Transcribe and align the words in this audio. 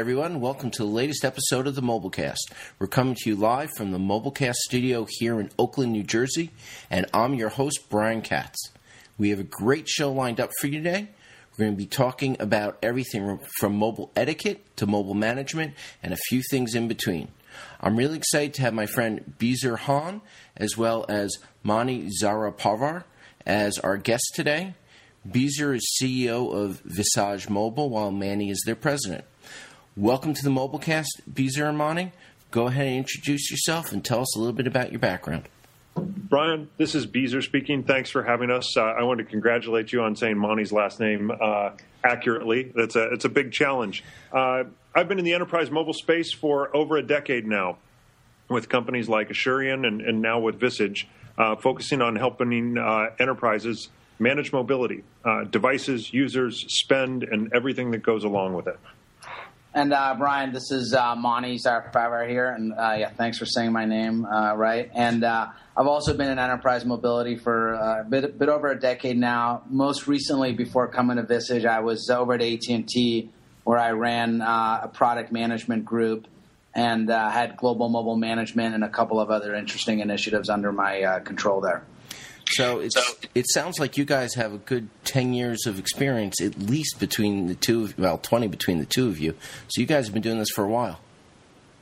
Everyone, 0.00 0.40
welcome 0.40 0.70
to 0.70 0.82
the 0.82 0.88
latest 0.88 1.26
episode 1.26 1.66
of 1.66 1.74
the 1.74 1.82
Mobilecast. 1.82 2.50
We're 2.78 2.86
coming 2.86 3.14
to 3.16 3.28
you 3.28 3.36
live 3.36 3.68
from 3.76 3.90
the 3.90 3.98
Mobilecast 3.98 4.54
studio 4.54 5.06
here 5.06 5.38
in 5.38 5.50
Oakland, 5.58 5.92
New 5.92 6.02
Jersey, 6.02 6.52
and 6.88 7.04
I'm 7.12 7.34
your 7.34 7.50
host, 7.50 7.80
Brian 7.90 8.22
Katz. 8.22 8.70
We 9.18 9.28
have 9.28 9.40
a 9.40 9.42
great 9.44 9.90
show 9.90 10.10
lined 10.10 10.40
up 10.40 10.52
for 10.58 10.68
you 10.68 10.78
today. 10.78 11.10
We're 11.52 11.66
going 11.66 11.72
to 11.72 11.76
be 11.76 11.84
talking 11.84 12.38
about 12.40 12.78
everything 12.82 13.40
from 13.58 13.76
mobile 13.76 14.10
etiquette 14.16 14.74
to 14.76 14.86
mobile 14.86 15.12
management 15.12 15.74
and 16.02 16.14
a 16.14 16.18
few 16.30 16.40
things 16.50 16.74
in 16.74 16.88
between. 16.88 17.28
I'm 17.78 17.96
really 17.96 18.16
excited 18.16 18.54
to 18.54 18.62
have 18.62 18.72
my 18.72 18.86
friend 18.86 19.34
Bzur 19.38 19.80
Haun 19.80 20.22
as 20.56 20.78
well 20.78 21.04
as 21.10 21.36
Mani 21.62 22.08
Zarrehparvar 22.22 23.04
as 23.44 23.78
our 23.80 23.98
guests 23.98 24.30
today. 24.32 24.72
Bzur 25.28 25.76
is 25.76 25.86
CEO 26.00 26.50
of 26.54 26.80
Visage 26.86 27.50
Mobile, 27.50 27.90
while 27.90 28.10
Mani 28.10 28.48
is 28.48 28.62
their 28.64 28.74
president. 28.74 29.26
Welcome 30.00 30.32
to 30.32 30.42
the 30.42 30.48
Mobilecast, 30.48 31.28
Bzur 31.30 31.68
and 31.68 31.76
Mani. 31.76 32.12
Go 32.50 32.68
ahead 32.68 32.86
and 32.86 32.96
introduce 32.96 33.50
yourself 33.50 33.92
and 33.92 34.02
tell 34.02 34.22
us 34.22 34.34
a 34.34 34.38
little 34.38 34.54
bit 34.54 34.66
about 34.66 34.92
your 34.92 34.98
background. 34.98 35.46
Brian, 35.94 36.70
this 36.78 36.94
is 36.94 37.06
Bzur 37.06 37.42
speaking. 37.42 37.82
Thanks 37.82 38.08
for 38.08 38.22
having 38.22 38.50
us. 38.50 38.78
Uh, 38.78 38.80
I 38.80 39.02
want 39.02 39.18
to 39.18 39.24
congratulate 39.24 39.92
you 39.92 40.00
on 40.00 40.16
saying 40.16 40.38
Mani's 40.38 40.72
last 40.72 41.00
name 41.00 41.30
uh, 41.30 41.72
accurately. 42.02 42.72
That's 42.74 42.96
a 42.96 43.12
it's 43.12 43.26
a 43.26 43.28
big 43.28 43.52
challenge. 43.52 44.02
Uh, 44.32 44.64
I've 44.94 45.06
been 45.06 45.18
in 45.18 45.24
the 45.26 45.34
enterprise 45.34 45.70
mobile 45.70 45.92
space 45.92 46.32
for 46.32 46.74
over 46.74 46.96
a 46.96 47.02
decade 47.02 47.46
now, 47.46 47.76
with 48.48 48.70
companies 48.70 49.06
like 49.06 49.28
Asurion 49.28 49.86
and, 49.86 50.00
and 50.00 50.22
now 50.22 50.40
with 50.40 50.58
Visage, 50.58 51.08
uh, 51.36 51.56
focusing 51.56 52.00
on 52.00 52.16
helping 52.16 52.78
uh, 52.78 53.10
enterprises 53.18 53.90
manage 54.18 54.50
mobility, 54.50 55.04
uh, 55.26 55.44
devices, 55.44 56.10
users, 56.10 56.64
spend, 56.68 57.22
and 57.22 57.52
everything 57.52 57.90
that 57.90 58.02
goes 58.02 58.24
along 58.24 58.54
with 58.54 58.66
it. 58.66 58.78
And 59.72 59.92
uh, 59.92 60.16
Brian, 60.18 60.52
this 60.52 60.72
is 60.72 60.94
uh, 60.94 61.14
Mani 61.14 61.56
Zarrehparvar 61.56 62.28
here, 62.28 62.50
and 62.50 62.72
uh, 62.72 62.96
yeah, 62.98 63.10
thanks 63.10 63.38
for 63.38 63.46
saying 63.46 63.70
my 63.70 63.84
name 63.84 64.24
uh, 64.24 64.56
right. 64.56 64.90
And 64.92 65.22
uh, 65.22 65.46
I've 65.76 65.86
also 65.86 66.12
been 66.16 66.28
in 66.28 66.40
enterprise 66.40 66.84
mobility 66.84 67.36
for 67.36 67.76
uh, 67.76 68.00
a 68.00 68.04
bit, 68.04 68.36
bit 68.36 68.48
over 68.48 68.72
a 68.72 68.78
decade 68.78 69.16
now. 69.16 69.62
Most 69.70 70.08
recently, 70.08 70.52
before 70.54 70.88
coming 70.88 71.18
to 71.18 71.22
Visage, 71.22 71.64
I 71.64 71.80
was 71.80 72.10
over 72.10 72.34
at 72.34 72.42
AT 72.42 72.68
and 72.68 72.88
T, 72.88 73.30
where 73.62 73.78
I 73.78 73.92
ran 73.92 74.40
a 74.40 74.90
product 74.92 75.30
management 75.30 75.84
group 75.84 76.26
and 76.74 77.08
had 77.08 77.56
global 77.56 77.88
mobile 77.88 78.16
management 78.16 78.74
and 78.74 78.82
a 78.82 78.88
couple 78.88 79.20
of 79.20 79.30
other 79.30 79.54
interesting 79.54 80.00
initiatives 80.00 80.48
under 80.48 80.72
my 80.72 81.20
control 81.24 81.60
there. 81.60 81.84
So 82.50 82.80
it's, 82.80 82.96
it 83.34 83.46
sounds 83.48 83.78
like 83.78 83.96
you 83.96 84.04
guys 84.04 84.34
have 84.34 84.52
a 84.52 84.58
good 84.58 84.88
10 85.04 85.32
years 85.34 85.66
of 85.66 85.78
experience, 85.78 86.40
at 86.40 86.58
least 86.58 86.98
between 86.98 87.46
the 87.46 87.54
two, 87.54 87.84
of, 87.84 87.98
well, 87.98 88.18
20 88.18 88.48
between 88.48 88.78
the 88.78 88.86
two 88.86 89.08
of 89.08 89.18
you. 89.18 89.34
So 89.68 89.80
you 89.80 89.86
guys 89.86 90.06
have 90.06 90.14
been 90.14 90.22
doing 90.22 90.38
this 90.38 90.50
for 90.50 90.64
a 90.64 90.68
while. 90.68 91.00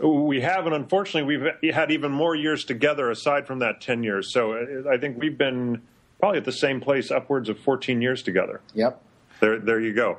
We 0.00 0.40
have, 0.42 0.66
and 0.66 0.74
unfortunately, 0.74 1.36
we've 1.36 1.74
had 1.74 1.90
even 1.90 2.12
more 2.12 2.34
years 2.36 2.64
together 2.64 3.10
aside 3.10 3.46
from 3.46 3.58
that 3.60 3.80
10 3.80 4.04
years. 4.04 4.32
So 4.32 4.52
uh, 4.52 4.88
I 4.88 4.96
think 4.96 5.18
we've 5.18 5.36
been 5.36 5.82
probably 6.20 6.38
at 6.38 6.44
the 6.44 6.52
same 6.52 6.80
place 6.80 7.10
upwards 7.10 7.48
of 7.48 7.58
14 7.58 8.00
years 8.00 8.22
together. 8.22 8.60
Yep. 8.74 9.02
There, 9.40 9.58
there 9.58 9.80
you 9.80 9.92
go. 9.92 10.18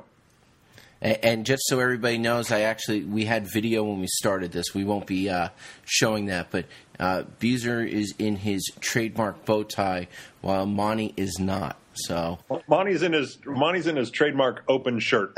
And, 1.02 1.46
just 1.46 1.62
so 1.66 1.80
everybody 1.80 2.18
knows, 2.18 2.52
I 2.52 2.60
actually 2.60 3.04
we 3.04 3.24
had 3.24 3.50
video 3.50 3.84
when 3.84 4.00
we 4.00 4.06
started 4.06 4.52
this. 4.52 4.74
We 4.74 4.84
won't 4.84 5.06
be 5.06 5.30
uh, 5.30 5.48
showing 5.86 6.26
that, 6.26 6.50
but 6.50 6.66
uh, 6.98 7.22
Bzur 7.40 7.88
is 7.88 8.14
in 8.18 8.36
his 8.36 8.70
trademark 8.80 9.46
bow 9.46 9.62
tie, 9.62 10.08
while 10.42 10.66
Mani 10.66 11.14
is 11.16 11.38
not. 11.38 11.78
So 11.94 12.38
Mani's 12.68 13.02
in 13.02 13.14
his 13.14 13.38
Mani's 13.46 13.86
in 13.86 13.96
his 13.96 14.10
trademark 14.10 14.62
open 14.68 15.00
shirt. 15.00 15.36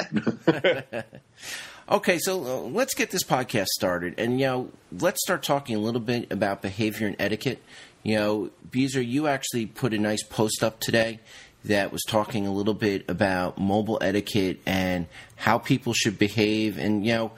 okay, 1.90 2.18
so 2.18 2.44
uh, 2.44 2.68
let's 2.68 2.94
get 2.94 3.10
this 3.10 3.22
podcast 3.22 3.66
started, 3.66 4.14
and 4.18 4.40
you 4.40 4.46
know, 4.46 4.70
let's 4.98 5.20
start 5.22 5.44
talking 5.44 5.76
a 5.76 5.80
little 5.80 6.00
bit 6.00 6.32
about 6.32 6.60
behavior 6.60 7.06
and 7.06 7.16
etiquette. 7.20 7.62
You 8.02 8.16
know, 8.16 8.50
Beezer, 8.68 9.00
you 9.00 9.28
actually 9.28 9.66
put 9.66 9.94
a 9.94 9.98
nice 9.98 10.24
post 10.24 10.64
up 10.64 10.80
today 10.80 11.20
that 11.64 11.92
was 11.92 12.02
talking 12.02 12.46
a 12.46 12.52
little 12.52 12.74
bit 12.74 13.04
about 13.08 13.58
mobile 13.58 13.98
etiquette 14.00 14.60
and 14.66 15.06
how 15.36 15.58
people 15.58 15.92
should 15.92 16.18
behave. 16.18 16.78
And, 16.78 17.06
you 17.06 17.12
know, 17.12 17.32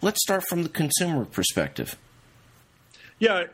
let's 0.00 0.20
start 0.22 0.46
from 0.48 0.62
the 0.62 0.68
consumer 0.68 1.24
perspective. 1.24 1.96
Yeah. 3.18 3.44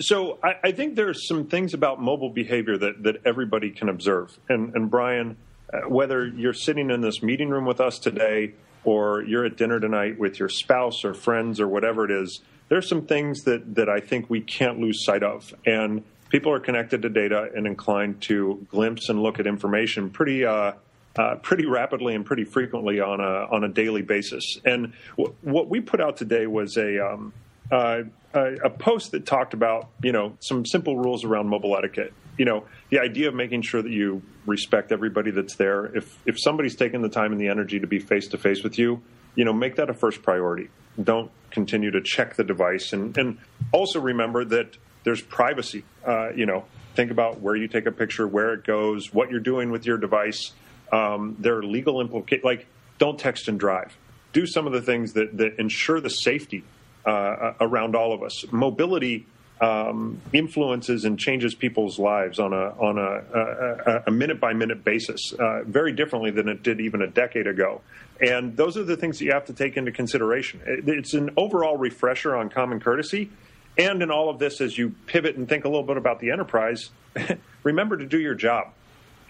So 0.00 0.38
I, 0.42 0.54
I 0.64 0.72
think 0.72 0.96
there's 0.96 1.26
some 1.28 1.46
things 1.46 1.74
about 1.74 2.00
mobile 2.00 2.30
behavior 2.30 2.78
that, 2.78 3.02
that 3.02 3.16
everybody 3.24 3.70
can 3.70 3.88
observe. 3.88 4.36
And, 4.48 4.74
and 4.74 4.90
Brian, 4.90 5.36
uh, 5.72 5.88
whether 5.88 6.26
you're 6.26 6.54
sitting 6.54 6.90
in 6.90 7.00
this 7.00 7.22
meeting 7.22 7.48
room 7.48 7.66
with 7.66 7.80
us 7.80 7.98
today 7.98 8.54
or 8.82 9.22
you're 9.22 9.44
at 9.44 9.56
dinner 9.56 9.78
tonight 9.78 10.18
with 10.18 10.38
your 10.38 10.48
spouse 10.48 11.04
or 11.04 11.14
friends 11.14 11.60
or 11.60 11.68
whatever 11.68 12.04
it 12.04 12.10
is, 12.10 12.40
there's 12.68 12.88
some 12.88 13.06
things 13.06 13.42
that, 13.42 13.74
that 13.74 13.88
I 13.88 14.00
think 14.00 14.30
we 14.30 14.40
can't 14.40 14.78
lose 14.78 15.04
sight 15.04 15.22
of. 15.22 15.54
And 15.66 16.02
people 16.30 16.52
are 16.52 16.60
connected 16.60 17.02
to 17.02 17.10
data 17.10 17.50
and 17.54 17.66
inclined 17.66 18.22
to 18.22 18.66
glimpse 18.70 19.08
and 19.08 19.22
look 19.22 19.38
at 19.38 19.46
information 19.46 20.10
pretty 20.10 20.44
uh, 20.44 20.72
uh, 21.16 21.34
pretty 21.36 21.66
rapidly 21.66 22.14
and 22.14 22.24
pretty 22.24 22.44
frequently 22.44 23.00
on 23.00 23.20
a 23.20 23.46
on 23.54 23.64
a 23.64 23.68
daily 23.68 24.02
basis. 24.02 24.58
And 24.64 24.92
w- 25.18 25.34
what 25.42 25.68
we 25.68 25.80
put 25.80 26.00
out 26.00 26.16
today 26.16 26.46
was 26.46 26.76
a, 26.76 27.04
um, 27.04 27.32
uh, 27.70 28.02
a 28.32 28.70
post 28.70 29.10
that 29.10 29.26
talked 29.26 29.52
about 29.52 29.88
you 30.02 30.12
know 30.12 30.36
some 30.40 30.64
simple 30.64 30.96
rules 30.96 31.24
around 31.24 31.48
mobile 31.48 31.76
etiquette. 31.76 32.14
You 32.38 32.44
know 32.44 32.64
the 32.90 33.00
idea 33.00 33.28
of 33.28 33.34
making 33.34 33.62
sure 33.62 33.82
that 33.82 33.90
you 33.90 34.22
respect 34.46 34.92
everybody 34.92 35.30
that's 35.32 35.56
there. 35.56 35.86
If 35.96 36.16
if 36.26 36.36
somebody's 36.38 36.76
taking 36.76 37.02
the 37.02 37.08
time 37.08 37.32
and 37.32 37.40
the 37.40 37.48
energy 37.48 37.80
to 37.80 37.86
be 37.86 37.98
face 37.98 38.28
to 38.28 38.38
face 38.38 38.62
with 38.62 38.78
you, 38.78 39.02
you 39.34 39.44
know 39.44 39.52
make 39.52 39.76
that 39.76 39.90
a 39.90 39.94
first 39.94 40.22
priority. 40.22 40.68
Don't 41.02 41.30
continue 41.50 41.90
to 41.90 42.00
check 42.00 42.36
the 42.36 42.44
device 42.44 42.92
and 42.92 43.16
and 43.18 43.38
also 43.72 44.00
remember 44.00 44.44
that 44.44 44.76
there's 45.04 45.20
privacy. 45.20 45.84
Uh, 46.06 46.30
you 46.30 46.46
know, 46.46 46.64
think 46.94 47.10
about 47.10 47.40
where 47.40 47.56
you 47.56 47.68
take 47.68 47.86
a 47.86 47.92
picture, 47.92 48.26
where 48.26 48.54
it 48.54 48.64
goes, 48.64 49.12
what 49.12 49.30
you're 49.30 49.40
doing 49.40 49.70
with 49.70 49.86
your 49.86 49.98
device. 49.98 50.52
Um, 50.92 51.36
there 51.38 51.56
are 51.56 51.62
legal 51.62 52.00
implications. 52.00 52.44
Like, 52.44 52.66
don't 52.98 53.18
text 53.18 53.48
and 53.48 53.58
drive. 53.58 53.96
Do 54.32 54.46
some 54.46 54.66
of 54.66 54.72
the 54.72 54.82
things 54.82 55.14
that, 55.14 55.36
that 55.38 55.58
ensure 55.58 56.00
the 56.00 56.10
safety 56.10 56.64
uh, 57.04 57.54
around 57.60 57.96
all 57.96 58.12
of 58.12 58.22
us. 58.22 58.44
Mobility 58.52 59.26
um, 59.60 60.20
influences 60.32 61.04
and 61.04 61.18
changes 61.18 61.54
people's 61.54 61.98
lives 61.98 62.38
on 62.38 62.52
a 62.52 62.70
on 62.78 62.98
a, 62.98 64.04
a 64.06 64.10
minute 64.10 64.40
by 64.40 64.54
minute 64.54 64.84
basis, 64.84 65.32
uh, 65.38 65.62
very 65.64 65.92
differently 65.92 66.30
than 66.30 66.48
it 66.48 66.62
did 66.62 66.80
even 66.80 67.02
a 67.02 67.06
decade 67.06 67.46
ago. 67.46 67.82
And 68.20 68.56
those 68.56 68.76
are 68.76 68.84
the 68.84 68.96
things 68.96 69.18
that 69.18 69.24
you 69.26 69.32
have 69.32 69.46
to 69.46 69.52
take 69.52 69.76
into 69.76 69.92
consideration. 69.92 70.60
It's 70.66 71.14
an 71.14 71.30
overall 71.36 71.76
refresher 71.76 72.36
on 72.36 72.48
common 72.48 72.80
courtesy 72.80 73.30
and 73.80 74.02
in 74.02 74.10
all 74.10 74.28
of 74.28 74.38
this, 74.38 74.60
as 74.60 74.76
you 74.76 74.90
pivot 75.06 75.36
and 75.36 75.48
think 75.48 75.64
a 75.64 75.68
little 75.68 75.82
bit 75.82 75.96
about 75.96 76.20
the 76.20 76.30
enterprise, 76.30 76.90
remember 77.62 77.96
to 77.96 78.06
do 78.06 78.18
your 78.18 78.34
job 78.34 78.72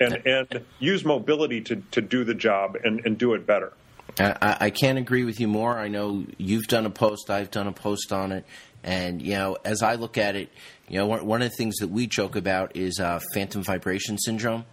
and, 0.00 0.26
and 0.26 0.64
use 0.78 1.04
mobility 1.04 1.60
to, 1.62 1.76
to 1.92 2.00
do 2.00 2.24
the 2.24 2.34
job 2.34 2.76
and, 2.82 3.04
and 3.04 3.18
do 3.18 3.34
it 3.34 3.46
better. 3.46 3.72
I, 4.18 4.56
I 4.60 4.70
can't 4.70 4.98
agree 4.98 5.24
with 5.24 5.40
you 5.40 5.48
more. 5.48 5.78
I 5.78 5.88
know 5.88 6.24
you've 6.36 6.66
done 6.66 6.86
a 6.86 6.90
post, 6.90 7.30
I've 7.30 7.50
done 7.50 7.66
a 7.66 7.72
post 7.72 8.12
on 8.12 8.32
it. 8.32 8.44
And, 8.82 9.20
you 9.20 9.34
know, 9.34 9.58
as 9.64 9.82
I 9.82 9.94
look 9.94 10.16
at 10.18 10.36
it, 10.36 10.48
you 10.88 10.98
know, 10.98 11.06
one, 11.06 11.24
one 11.26 11.42
of 11.42 11.50
the 11.50 11.56
things 11.56 11.76
that 11.76 11.88
we 11.88 12.06
joke 12.06 12.34
about 12.34 12.76
is 12.76 12.98
uh, 12.98 13.20
phantom 13.34 13.62
vibration 13.62 14.18
syndrome. 14.18 14.64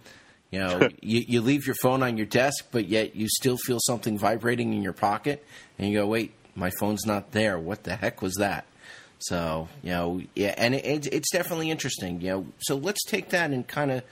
You 0.50 0.60
know, 0.60 0.88
you, 1.00 1.24
you 1.26 1.40
leave 1.40 1.66
your 1.66 1.76
phone 1.82 2.02
on 2.02 2.16
your 2.16 2.26
desk, 2.26 2.68
but 2.72 2.86
yet 2.86 3.14
you 3.14 3.28
still 3.28 3.58
feel 3.58 3.78
something 3.80 4.18
vibrating 4.18 4.72
in 4.72 4.82
your 4.82 4.94
pocket, 4.94 5.44
and 5.78 5.88
you 5.88 5.98
go, 5.98 6.06
wait, 6.06 6.32
my 6.54 6.70
phone's 6.80 7.06
not 7.06 7.32
there. 7.32 7.58
What 7.58 7.84
the 7.84 7.96
heck 7.96 8.22
was 8.22 8.34
that? 8.36 8.64
So 9.18 9.68
you 9.82 9.90
know, 9.90 10.22
yeah, 10.34 10.54
and 10.56 10.74
it, 10.74 11.06
it's 11.12 11.30
definitely 11.30 11.70
interesting. 11.70 12.20
You 12.20 12.28
know, 12.28 12.46
so 12.60 12.76
let's 12.76 13.04
take 13.04 13.30
that 13.30 13.50
and 13.50 13.66
kind 13.66 13.90
of 13.90 14.02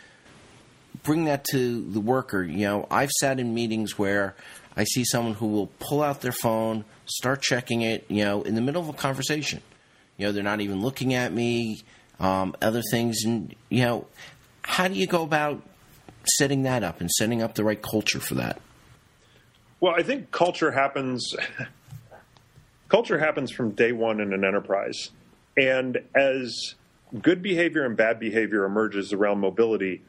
bring 1.03 1.26
that 1.26 1.44
to 1.53 1.81
the 1.91 2.00
worker. 2.00 2.43
You 2.43 2.67
know, 2.67 2.87
I've 2.91 3.11
sat 3.20 3.38
in 3.38 3.55
meetings 3.55 3.99
where 3.99 4.35
I 4.76 4.85
see 4.85 5.05
someone 5.05 5.35
who 5.35 5.47
will 5.47 5.69
pull 5.79 6.03
out 6.03 6.20
their 6.20 6.32
phone, 6.32 6.85
start 7.05 7.43
checking 7.43 7.82
it. 7.82 8.05
You 8.08 8.25
know, 8.25 8.43
in 8.43 8.55
the 8.55 8.61
middle 8.61 8.82
of 8.82 8.88
a 8.88 8.94
conversation. 8.94 9.62
You 10.17 10.26
know, 10.26 10.32
they're 10.32 10.43
not 10.43 10.61
even 10.62 10.81
looking 10.81 11.12
at 11.12 11.32
me. 11.32 11.82
Um, 12.19 12.56
other 12.62 12.81
things, 12.91 13.25
and 13.26 13.55
you 13.69 13.82
know, 13.82 14.06
how 14.62 14.88
do 14.88 14.94
you 14.94 15.06
go 15.06 15.23
about 15.23 15.62
setting 16.25 16.62
that 16.62 16.82
up 16.82 17.00
and 17.00 17.11
setting 17.11 17.43
up 17.43 17.55
the 17.55 17.62
right 17.62 17.81
culture 17.81 18.20
for 18.20 18.37
that? 18.37 18.61
Well, 19.81 19.94
I 19.94 20.03
think 20.03 20.31
culture 20.31 20.70
happens 20.70 21.35
culture 22.88 23.19
happens 23.19 23.50
from 23.50 23.71
day 23.71 23.93
one 23.93 24.21
in 24.21 24.33
an 24.33 24.44
enterprise. 24.44 25.11
And 25.56 25.99
as 26.15 26.75
good 27.23 27.43
behavior 27.43 27.85
and 27.85 27.97
bad 27.97 28.19
behavior 28.19 28.65
emerges 28.65 29.12
around 29.12 29.41
mobility, 29.41 30.03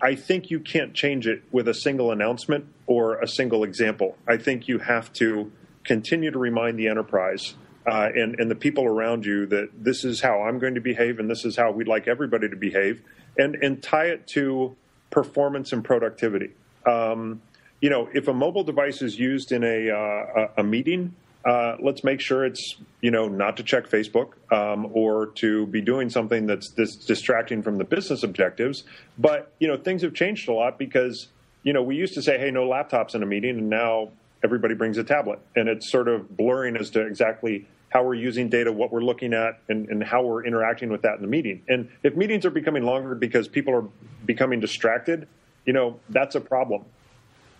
I 0.00 0.14
think 0.14 0.50
you 0.50 0.60
can't 0.60 0.94
change 0.94 1.26
it 1.26 1.42
with 1.52 1.68
a 1.68 1.74
single 1.74 2.10
announcement 2.10 2.66
or 2.86 3.20
a 3.20 3.28
single 3.28 3.64
example. 3.64 4.16
I 4.26 4.38
think 4.38 4.66
you 4.66 4.78
have 4.78 5.12
to 5.14 5.52
continue 5.84 6.30
to 6.30 6.38
remind 6.38 6.78
the 6.78 6.88
enterprise 6.88 7.54
uh, 7.86 8.08
and, 8.14 8.40
and 8.40 8.50
the 8.50 8.54
people 8.54 8.86
around 8.86 9.26
you 9.26 9.44
that 9.46 9.68
this 9.76 10.04
is 10.04 10.22
how 10.22 10.42
I'm 10.42 10.58
going 10.58 10.74
to 10.76 10.80
behave 10.80 11.18
and 11.18 11.28
this 11.28 11.44
is 11.44 11.56
how 11.56 11.70
we'd 11.70 11.88
like 11.88 12.08
everybody 12.08 12.48
to 12.48 12.56
behave, 12.56 13.02
and, 13.36 13.56
and 13.56 13.82
tie 13.82 14.06
it 14.06 14.26
to 14.28 14.74
performance 15.10 15.72
and 15.72 15.84
productivity. 15.84 16.52
Um, 16.86 17.42
you 17.82 17.90
know, 17.90 18.08
if 18.14 18.28
a 18.28 18.32
mobile 18.32 18.64
device 18.64 19.02
is 19.02 19.18
used 19.18 19.52
in 19.52 19.62
a 19.62 19.90
uh, 19.90 20.48
a 20.56 20.62
meeting, 20.62 21.14
uh, 21.44 21.76
let's 21.80 22.02
make 22.02 22.20
sure 22.20 22.44
it's 22.44 22.76
you 23.00 23.10
know 23.10 23.28
not 23.28 23.56
to 23.58 23.62
check 23.62 23.88
Facebook 23.88 24.32
um, 24.50 24.88
or 24.92 25.26
to 25.36 25.66
be 25.66 25.80
doing 25.80 26.08
something 26.08 26.46
that's, 26.46 26.70
distracting 27.06 27.62
from 27.62 27.76
the 27.76 27.84
business 27.84 28.22
objectives. 28.22 28.84
But 29.18 29.52
you 29.58 29.68
know, 29.68 29.76
things 29.76 30.02
have 30.02 30.14
changed 30.14 30.48
a 30.48 30.52
lot 30.52 30.78
because 30.78 31.28
you 31.62 31.72
know 31.72 31.82
we 31.82 31.96
used 31.96 32.14
to 32.14 32.22
say, 32.22 32.38
hey, 32.38 32.50
no 32.50 32.66
laptops 32.66 33.14
in 33.14 33.22
a 33.22 33.26
meeting, 33.26 33.58
and 33.58 33.68
now 33.68 34.10
everybody 34.42 34.74
brings 34.74 34.98
a 34.98 35.04
tablet, 35.04 35.38
and 35.54 35.68
it's 35.68 35.90
sort 35.90 36.08
of 36.08 36.34
blurring 36.36 36.76
as 36.76 36.90
to 36.90 37.06
exactly 37.06 37.66
how 37.90 38.02
we're 38.02 38.14
using 38.14 38.48
data, 38.48 38.72
what 38.72 38.90
we're 38.90 39.04
looking 39.04 39.32
at, 39.32 39.60
and, 39.68 39.88
and, 39.88 40.02
how 40.02 40.20
we're 40.20 40.44
interacting 40.44 40.90
with 40.90 41.02
that 41.02 41.14
in 41.14 41.22
the 41.22 41.28
meeting. 41.28 41.62
And 41.68 41.88
if 42.02 42.16
meetings 42.16 42.44
are 42.44 42.50
becoming 42.50 42.82
longer 42.82 43.14
because 43.14 43.46
people 43.46 43.72
are 43.72 43.88
becoming 44.26 44.58
distracted, 44.58 45.28
you 45.64 45.72
know, 45.72 46.00
that's 46.08 46.34
a 46.34 46.40
problem. 46.40 46.84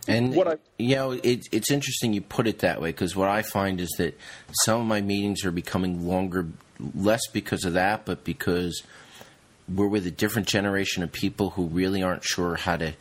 And 0.07 0.35
what 0.35 0.49
I, 0.49 0.57
you 0.79 0.97
know, 0.97 1.13
it, 1.13 1.47
it's 1.51 1.71
interesting 1.71 2.13
you 2.13 2.21
put 2.21 2.47
it 2.47 2.59
that 2.61 2.81
way 2.81 2.91
because 2.91 3.17
what 3.17 3.29
I 3.29 3.43
find 3.43 3.81
is 3.81 3.91
that 3.99 4.19
some 4.65 4.81
of 4.81 4.87
my 4.87 5.01
meetings 5.01 5.45
are 5.45 5.51
becoming 5.51 6.07
longer, 6.07 6.47
less 6.95 7.27
because 7.33 7.65
of 7.65 7.75
that, 7.75 8.05
but 8.05 8.25
because 8.25 8.83
we're 9.73 9.89
with 9.89 10.07
a 10.07 10.11
different 10.11 10.49
generation 10.49 11.03
of 11.03 11.11
people 11.11 11.51
who 11.51 11.67
really 11.67 12.03
aren't 12.03 12.25
sure 12.25 12.57
how 12.57 12.77
to 12.77 12.93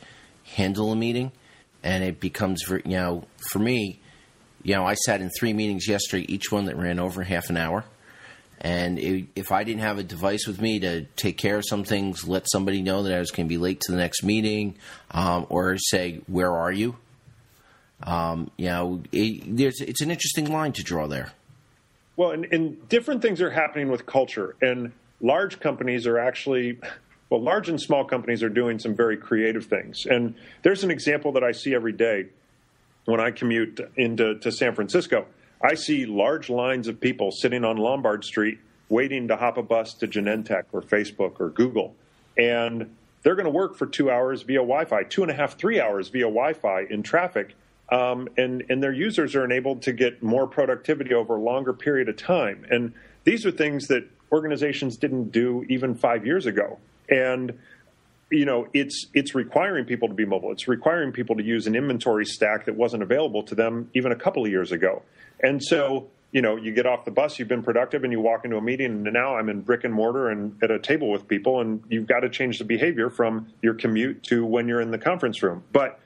handle 0.55 0.91
a 0.91 0.95
meeting, 0.95 1.31
and 1.83 2.03
it 2.03 2.19
becomes, 2.19 2.63
you 2.69 2.81
know, 2.85 3.25
for 3.49 3.59
me, 3.59 3.99
you 4.61 4.75
know, 4.75 4.85
I 4.85 4.94
sat 4.94 5.19
in 5.19 5.29
three 5.38 5.51
meetings 5.51 5.88
yesterday, 5.88 6.25
each 6.31 6.51
one 6.51 6.65
that 6.65 6.77
ran 6.77 6.99
over 6.99 7.23
half 7.23 7.49
an 7.49 7.57
hour. 7.57 7.83
And 8.63 8.98
if 9.36 9.51
I 9.51 9.65
didn't 9.65 9.81
have 9.81 9.98
a 9.98 10.04
device 10.04 10.48
with 10.48 10.62
me 10.62 10.80
to 10.80 11.04
take 11.18 11.38
care 11.38 11.57
of 11.57 11.65
some 11.68 11.83
things, 11.83 12.25
let 12.25 12.50
somebody 12.50 12.81
know 12.81 13.04
that 13.04 13.13
I 13.13 13.19
was 13.19 13.30
going 13.30 13.45
to 13.45 13.50
be 13.50 13.57
late 13.57 13.81
to 13.81 13.92
the 13.92 13.98
next 13.98 14.24
meeting, 14.24 14.75
um, 15.12 15.45
or 15.50 15.77
say, 15.77 16.21
"Where 16.27 16.56
are 16.56 16.71
you?" 16.71 16.95
Um, 18.04 18.51
you 18.57 18.68
know, 18.68 19.04
it, 19.12 19.60
it's 19.60 20.01
an 20.01 20.12
interesting 20.12 20.51
line 20.51 20.71
to 20.74 20.83
draw 20.83 21.07
there. 21.07 21.33
Well, 22.15 22.31
and, 22.31 22.45
and 22.54 22.88
different 22.89 23.21
things 23.21 23.42
are 23.42 23.51
happening 23.51 23.89
with 23.89 24.06
culture, 24.06 24.56
and 24.62 24.94
large 25.19 25.59
companies 25.59 26.07
are 26.07 26.18
actually 26.18 26.80
well, 27.33 27.42
large 27.42 27.68
and 27.68 27.81
small 27.81 28.06
companies 28.06 28.44
are 28.44 28.50
doing 28.50 28.77
some 28.77 28.94
very 28.94 29.18
creative 29.18 29.66
things. 29.66 30.06
And 30.06 30.36
there's 30.62 30.83
an 30.83 30.92
example 30.92 31.31
that 31.31 31.44
I 31.44 31.51
see 31.51 31.74
every 31.74 31.92
day 31.92 32.27
when 33.06 33.19
I 33.19 33.31
commute 33.31 33.80
into 33.98 34.38
to 34.39 34.51
San 34.51 34.75
Francisco. 34.75 35.25
I 35.63 35.75
see 35.75 36.06
large 36.06 36.50
lines 36.50 36.88
of 36.88 37.00
people 37.00 37.31
sitting 37.31 37.63
on 37.63 37.77
Lombard 37.77 38.25
Street 38.25 38.60
waiting 38.89 39.30
to 39.30 39.38
hop 39.38 39.57
a 39.57 39.63
bus 39.63 39.94
to 39.95 40.07
Genentech 40.07 40.65
or 40.74 40.81
Facebook 40.81 41.39
or 41.39 41.50
Google. 41.50 41.95
And 42.38 42.95
they're 43.24 43.36
going 43.36 43.45
to 43.45 43.51
work 43.51 43.77
for 43.77 43.88
two 43.88 44.12
hours 44.12 44.42
via 44.42 44.60
Wi 44.60 44.86
Fi, 44.86 45.04
two 45.04 45.21
and 45.21 45.31
a 45.31 45.33
half, 45.33 45.57
three 45.57 45.80
hours 45.80 46.10
via 46.10 46.25
Wi 46.25 46.54
Fi 46.54 46.81
in 46.89 47.01
traffic. 47.01 47.56
Um, 47.89 48.27
and, 48.38 48.63
and 48.69 48.83
their 48.83 48.92
users 48.92 49.36
are 49.36 49.45
enabled 49.45 49.83
to 49.83 49.94
get 49.94 50.21
more 50.21 50.48
productivity 50.48 51.13
over 51.13 51.36
a 51.36 51.39
longer 51.39 51.74
period 51.74 52.09
of 52.09 52.18
time. 52.18 52.66
And 52.69 52.94
these 53.24 53.45
are 53.45 53.51
things 53.51 53.88
that 53.88 54.06
organizations 54.31 54.98
didn't 54.98 55.31
do 55.31 55.66
even 55.69 55.95
five 55.95 56.25
years 56.25 56.45
ago. 56.45 56.80
And 57.09 57.57
you 58.33 58.45
know, 58.45 58.68
it's 58.74 59.07
it's 59.13 59.35
requiring 59.35 59.85
people 59.85 60.07
to 60.07 60.13
be 60.13 60.25
mobile. 60.25 60.51
It's 60.51 60.68
requiring 60.68 61.12
people 61.12 61.35
to 61.35 61.44
use 61.44 61.68
an 61.68 61.75
inventory 61.75 62.25
stack 62.25 62.65
that 62.65 62.75
wasn't 62.75 63.03
available 63.03 63.44
to 63.44 63.56
them 63.56 63.89
even 63.94 64.12
a 64.12 64.15
couple 64.15 64.44
of 64.44 64.50
years 64.50 64.71
ago. 64.71 65.03
And 65.41 65.63
so, 65.63 66.07
you 66.31 66.41
know, 66.41 66.56
you 66.56 66.74
get 66.74 66.88
off 66.88 67.06
the 67.06 67.12
bus, 67.12 67.38
you've 67.38 67.47
been 67.47 67.62
productive, 67.62 68.03
and 68.03 68.12
you 68.12 68.19
walk 68.19 68.44
into 68.44 68.57
a 68.57 68.62
meeting, 68.62 69.06
and 69.06 69.13
now 69.13 69.35
I'm 69.35 69.50
in 69.50 69.62
brick 69.62 69.83
and 69.83 69.94
mortar 69.94 70.30
and 70.30 70.62
at 70.63 70.71
a 70.71 70.80
table 70.80 71.12
with 71.12 71.27
people, 71.27 71.62
and 71.62 71.83
you've 71.89 72.07
got 72.07 72.21
to 72.21 72.30
change 72.30 72.57
the 72.57 72.65
behavior 72.65 73.09
from 73.09 73.47
your 73.62 73.75
commute 73.75 74.24
to 74.24 74.45
when 74.45 74.68
you're 74.68 74.81
in 74.81 74.89
the 74.89 74.97
conference 74.97 75.44
room. 75.44 75.63
But 75.71 76.00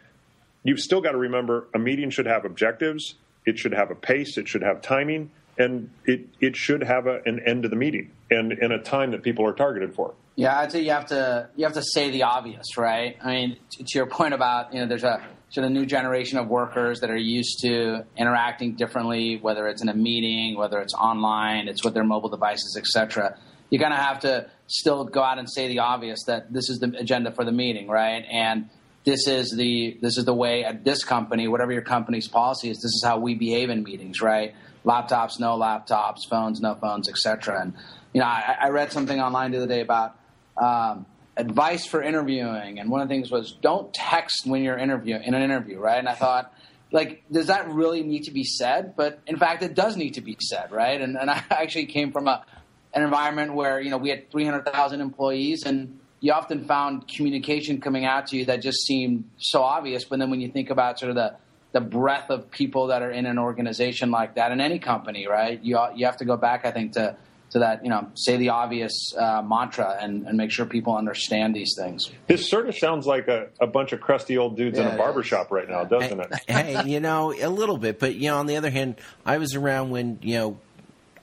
you've 0.64 0.80
still 0.80 1.00
got 1.00 1.12
to 1.12 1.18
remember 1.18 1.68
a 1.74 1.80
meeting 1.80 2.10
should 2.10 2.26
have 2.26 2.44
objectives, 2.44 3.16
it 3.46 3.58
should 3.58 3.74
have 3.74 3.90
a 3.90 3.96
pace, 3.96 4.38
it 4.38 4.50
should 4.50 4.64
have 4.64 4.82
timing, 4.82 5.32
and 5.58 5.90
it, 6.06 6.28
it 6.42 6.58
should 6.58 6.84
have 6.84 7.08
a, 7.08 7.22
an 7.26 7.40
end 7.46 7.64
to 7.64 7.70
the 7.70 7.76
meeting 7.78 8.12
and, 8.30 8.52
and 8.52 8.74
a 8.74 8.80
time 8.80 9.12
that 9.12 9.24
people 9.24 9.46
are 9.46 9.54
targeted 9.54 9.96
for. 9.96 10.14
Yeah, 10.38 10.60
I'd 10.60 10.72
say 10.72 10.84
you 10.84 10.92
have 10.92 11.08
to 11.08 11.50
you 11.56 11.66
have 11.66 11.74
to 11.74 11.82
say 11.82 12.12
the 12.12 12.24
obvious, 12.24 12.78
right? 12.78 13.18
I 13.24 13.32
mean, 13.34 13.58
to, 13.72 13.84
to 13.84 13.98
your 13.98 14.06
point 14.06 14.36
about 14.36 14.72
you 14.72 14.80
know, 14.80 14.86
there's 14.86 15.04
a 15.04 15.20
sort 15.50 15.66
of 15.66 15.72
new 15.72 15.88
generation 15.88 16.38
of 16.38 16.48
workers 16.48 17.00
that 17.00 17.10
are 17.10 17.18
used 17.18 17.62
to 17.62 18.06
interacting 18.16 18.76
differently, 18.76 19.40
whether 19.42 19.68
it's 19.68 19.82
in 19.82 19.90
a 19.90 19.96
meeting, 19.96 20.56
whether 20.56 20.80
it's 20.80 20.94
online, 20.94 21.68
it's 21.68 21.84
with 21.84 21.96
their 21.96 22.04
mobile 22.04 22.30
devices, 22.30 22.78
etc. 22.78 23.36
You're 23.72 23.80
going 23.80 23.94
to 23.94 23.98
have 23.98 24.20
to 24.20 24.48
still 24.68 25.06
go 25.06 25.24
out 25.24 25.40
and 25.40 25.50
say 25.50 25.70
the 25.70 25.80
obvious 25.80 26.26
that 26.28 26.54
this 26.54 26.70
is 26.70 26.78
the 26.78 26.96
agenda 26.96 27.32
for 27.32 27.44
the 27.44 27.52
meeting, 27.52 27.88
right? 27.88 28.24
And 28.30 28.70
this 29.06 29.28
is 29.28 29.56
the 29.58 29.98
this 30.04 30.20
is 30.20 30.26
the 30.26 30.36
way 30.36 30.64
at 30.64 30.84
this 30.84 31.04
company, 31.04 31.48
whatever 31.48 31.72
your 31.72 31.82
company's 31.82 32.28
policy 32.28 32.70
is, 32.70 32.78
this 32.78 32.94
is 32.94 33.04
how 33.04 33.18
we 33.18 33.34
behave 33.34 33.72
in 33.72 33.82
meetings, 33.82 34.22
right? 34.22 34.54
Laptops, 34.86 35.40
no 35.40 35.58
laptops, 35.58 36.30
phones, 36.30 36.62
no 36.62 36.76
phones, 36.76 37.10
etc. 37.10 37.60
And 37.60 37.74
you 38.14 38.22
know, 38.22 38.28
I, 38.28 38.56
I, 38.62 38.70
read 38.70 38.92
something 38.92 39.20
online 39.20 39.52
the 39.52 39.58
other 39.58 39.68
day 39.68 39.82
about 39.82 40.17
um, 40.58 41.06
advice 41.36 41.86
for 41.86 42.02
interviewing, 42.02 42.80
and 42.80 42.90
one 42.90 43.02
of 43.02 43.08
the 43.08 43.14
things 43.14 43.32
was 43.32 43.52
don't 43.52 43.94
text 43.94 44.46
when 44.46 44.64
you're 44.64 44.78
interviewing 44.78 45.24
in 45.24 45.34
an 45.34 45.42
interview, 45.42 45.80
right? 45.80 46.00
And 46.00 46.10
I 46.10 46.14
thought, 46.14 46.54
like, 46.92 47.24
does 47.32 47.48
that 47.48 47.70
really 47.70 48.04
need 48.04 48.24
to 48.24 48.32
be 48.32 48.44
said? 48.44 48.96
But 48.96 49.20
in 49.28 49.38
fact, 49.38 49.64
it 49.64 49.74
does 49.74 49.98
need 49.98 50.16
to 50.16 50.22
be 50.22 50.38
said, 50.40 50.72
right? 50.72 51.00
And, 51.00 51.18
and 51.18 51.30
I 51.30 51.44
actually 51.50 51.86
came 51.88 52.12
from 52.12 52.28
a 52.28 52.46
an 52.94 53.04
environment 53.04 53.54
where 53.54 53.80
you 53.80 53.90
know 53.90 53.98
we 53.98 54.10
had 54.10 54.32
300,000 54.32 55.02
employees, 55.02 55.64
and 55.64 56.00
you 56.20 56.34
often 56.34 56.66
found 56.66 57.08
communication 57.08 57.80
coming 57.80 58.06
out 58.06 58.28
to 58.28 58.38
you 58.38 58.46
that 58.46 58.62
just 58.62 58.86
seemed 58.86 59.30
so 59.38 59.62
obvious. 59.62 60.04
But 60.04 60.20
then 60.20 60.30
when 60.30 60.42
you 60.42 60.50
think 60.50 60.70
about 60.70 61.00
sort 61.00 61.12
of 61.12 61.16
the 61.16 61.36
the 61.74 61.82
breadth 61.82 62.32
of 62.32 62.50
people 62.50 62.88
that 62.88 63.02
are 63.02 63.12
in 63.12 63.26
an 63.26 63.38
organization 63.38 64.10
like 64.10 64.36
that 64.36 64.52
in 64.52 64.62
any 64.62 64.80
company, 64.80 65.28
right? 65.28 65.62
You 65.64 65.80
you 65.96 66.06
have 66.06 66.18
to 66.18 66.26
go 66.26 66.38
back, 66.38 66.66
I 66.66 66.72
think, 66.72 66.94
to 66.94 67.16
to 67.52 67.60
that, 67.60 67.84
you 67.84 67.90
know, 67.90 68.10
say 68.16 68.38
the 68.38 68.50
obvious 68.50 69.14
uh, 69.18 69.42
mantra 69.42 69.98
and, 70.02 70.28
and 70.28 70.38
make 70.38 70.52
sure 70.52 70.66
people 70.66 70.96
understand 70.96 71.56
these 71.56 71.76
things. 71.78 72.12
This 72.28 72.50
sort 72.50 72.68
of 72.68 72.76
sounds 72.76 73.06
like 73.06 73.28
a, 73.28 73.48
a 73.62 73.68
bunch 73.68 73.94
of 73.94 74.02
crusty 74.02 74.38
old 74.38 74.58
dudes 74.58 74.78
yeah, 74.78 74.90
in 74.90 74.96
a 74.96 74.98
barbershop 74.98 75.52
right 75.52 75.68
now, 75.70 75.86
doesn't 75.86 76.20
it? 76.20 76.34
hey, 76.48 76.84
you 76.86 77.00
know, 77.00 77.34
a 77.34 77.50
little 77.50 77.78
bit. 77.78 78.00
But, 78.00 78.16
you 78.16 78.30
know, 78.30 78.38
on 78.38 78.48
the 78.48 78.58
other 78.58 78.70
hand, 78.70 78.96
I 79.26 79.38
was 79.38 79.56
around 79.56 79.92
when, 79.92 80.20
you 80.22 80.38
know, 80.38 80.60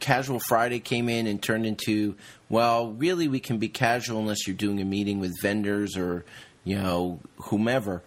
Casual 0.00 0.40
Friday 0.40 0.80
came 0.80 1.08
in 1.08 1.26
and 1.26 1.42
turned 1.42 1.66
into, 1.66 2.16
well, 2.49 2.92
really 2.92 3.28
we 3.28 3.40
can 3.40 3.58
be 3.58 3.68
casual 3.68 4.18
unless 4.18 4.46
you're 4.46 4.56
doing 4.56 4.80
a 4.80 4.84
meeting 4.84 5.20
with 5.20 5.32
vendors 5.40 5.96
or, 5.96 6.25
you 6.64 6.76
know, 6.76 7.20
whomever. 7.37 8.02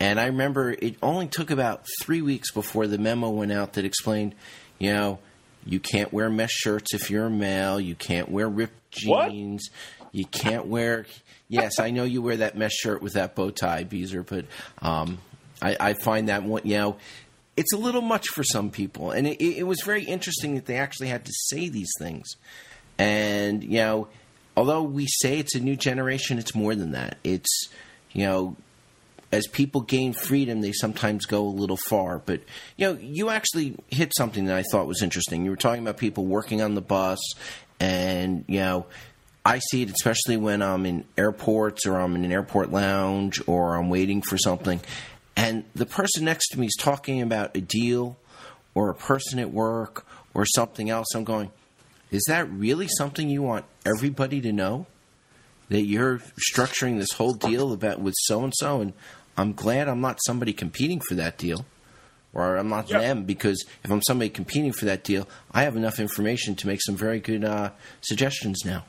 And 0.00 0.20
I 0.20 0.26
remember 0.26 0.70
it 0.70 0.96
only 1.02 1.26
took 1.26 1.50
about 1.50 1.84
three 2.02 2.22
weeks 2.22 2.50
before 2.50 2.86
the 2.86 2.98
memo 2.98 3.30
went 3.30 3.52
out 3.52 3.74
that 3.74 3.84
explained, 3.84 4.34
you 4.78 4.92
know, 4.92 5.18
you 5.64 5.80
can't 5.80 6.12
wear 6.12 6.30
mesh 6.30 6.52
shirts 6.52 6.94
if 6.94 7.10
you're 7.10 7.26
a 7.26 7.30
male. 7.30 7.80
You 7.80 7.94
can't 7.94 8.30
wear 8.30 8.48
ripped 8.48 8.90
jeans. 8.90 9.68
What? 9.70 10.14
You 10.14 10.24
can't 10.24 10.66
wear. 10.66 11.06
Yes, 11.48 11.78
I 11.78 11.90
know 11.90 12.04
you 12.04 12.22
wear 12.22 12.38
that 12.38 12.56
mesh 12.56 12.74
shirt 12.74 13.02
with 13.02 13.14
that 13.14 13.34
bow 13.34 13.50
tie, 13.50 13.84
Bzur, 13.84 14.26
but 14.26 14.46
um, 14.86 15.18
I, 15.62 15.76
I, 15.78 15.94
find 15.94 16.28
that 16.28 16.42
one, 16.42 16.62
you 16.64 16.76
know, 16.76 16.96
it's 17.56 17.72
a 17.72 17.76
little 17.76 18.02
much 18.02 18.28
for 18.28 18.44
some 18.44 18.70
people. 18.70 19.10
And 19.10 19.26
it, 19.26 19.42
it 19.42 19.66
was 19.66 19.80
very 19.84 20.04
interesting 20.04 20.54
that 20.54 20.66
they 20.66 20.76
actually 20.76 21.08
had 21.08 21.24
to 21.24 21.32
say 21.34 21.68
these 21.68 21.90
things. 21.98 22.28
And, 22.98 23.64
you 23.64 23.78
know, 23.78 24.08
although 24.56 24.82
we 24.82 25.06
say 25.06 25.38
it's 25.38 25.54
a 25.54 25.60
new 25.60 25.76
generation, 25.76 26.38
it's 26.38 26.54
more 26.54 26.74
than 26.74 26.92
that. 26.92 27.18
It's, 27.24 27.68
you 28.12 28.26
know, 28.26 28.56
as 29.30 29.46
people 29.46 29.82
gain 29.82 30.12
freedom, 30.12 30.60
they 30.60 30.72
sometimes 30.72 31.26
go 31.26 31.44
a 31.44 31.50
little 31.50 31.76
far. 31.76 32.18
But 32.18 32.40
you 32.76 32.86
know, 32.86 32.98
you 33.00 33.30
actually 33.30 33.76
hit 33.88 34.12
something 34.16 34.46
that 34.46 34.56
I 34.56 34.62
thought 34.70 34.86
was 34.86 35.02
interesting. 35.02 35.44
You 35.44 35.50
were 35.50 35.56
talking 35.56 35.82
about 35.82 35.98
people 35.98 36.24
working 36.24 36.62
on 36.62 36.74
the 36.74 36.80
bus, 36.80 37.18
and 37.78 38.44
you 38.48 38.60
know, 38.60 38.86
I 39.44 39.60
see 39.70 39.82
it 39.82 39.90
especially 39.90 40.36
when 40.36 40.62
I'm 40.62 40.86
in 40.86 41.04
airports 41.16 41.86
or 41.86 41.96
I'm 41.96 42.16
in 42.16 42.24
an 42.24 42.32
airport 42.32 42.72
lounge 42.72 43.40
or 43.46 43.76
I'm 43.76 43.90
waiting 43.90 44.22
for 44.22 44.38
something, 44.38 44.80
and 45.36 45.64
the 45.74 45.86
person 45.86 46.24
next 46.24 46.48
to 46.48 46.58
me 46.58 46.66
is 46.66 46.76
talking 46.78 47.20
about 47.20 47.56
a 47.56 47.60
deal 47.60 48.16
or 48.74 48.90
a 48.90 48.94
person 48.94 49.38
at 49.38 49.50
work 49.50 50.06
or 50.32 50.46
something 50.46 50.88
else. 50.88 51.14
I'm 51.14 51.24
going, 51.24 51.50
is 52.10 52.24
that 52.28 52.50
really 52.50 52.88
something 52.88 53.28
you 53.28 53.42
want 53.42 53.66
everybody 53.84 54.40
to 54.40 54.52
know? 54.52 54.86
that 55.68 55.82
you're 55.82 56.20
structuring 56.52 56.98
this 56.98 57.12
whole 57.12 57.34
deal 57.34 57.72
about 57.72 58.00
with 58.00 58.14
so 58.16 58.42
and 58.42 58.52
so, 58.56 58.80
and 58.80 58.92
I'm 59.38 59.52
glad 59.52 59.88
I'm 59.88 60.00
not 60.00 60.18
somebody 60.26 60.52
competing 60.52 61.00
for 61.00 61.14
that 61.14 61.38
deal, 61.38 61.64
or 62.34 62.56
I'm 62.56 62.68
not 62.68 62.90
yep. 62.90 63.00
them 63.00 63.22
because 63.22 63.64
if 63.84 63.90
I'm 63.90 64.02
somebody 64.02 64.30
competing 64.30 64.72
for 64.72 64.84
that 64.86 65.04
deal, 65.04 65.28
I 65.52 65.62
have 65.62 65.76
enough 65.76 66.00
information 66.00 66.56
to 66.56 66.66
make 66.66 66.82
some 66.82 66.96
very 66.96 67.20
good 67.20 67.44
uh, 67.44 67.70
suggestions 68.00 68.64
now. 68.64 68.84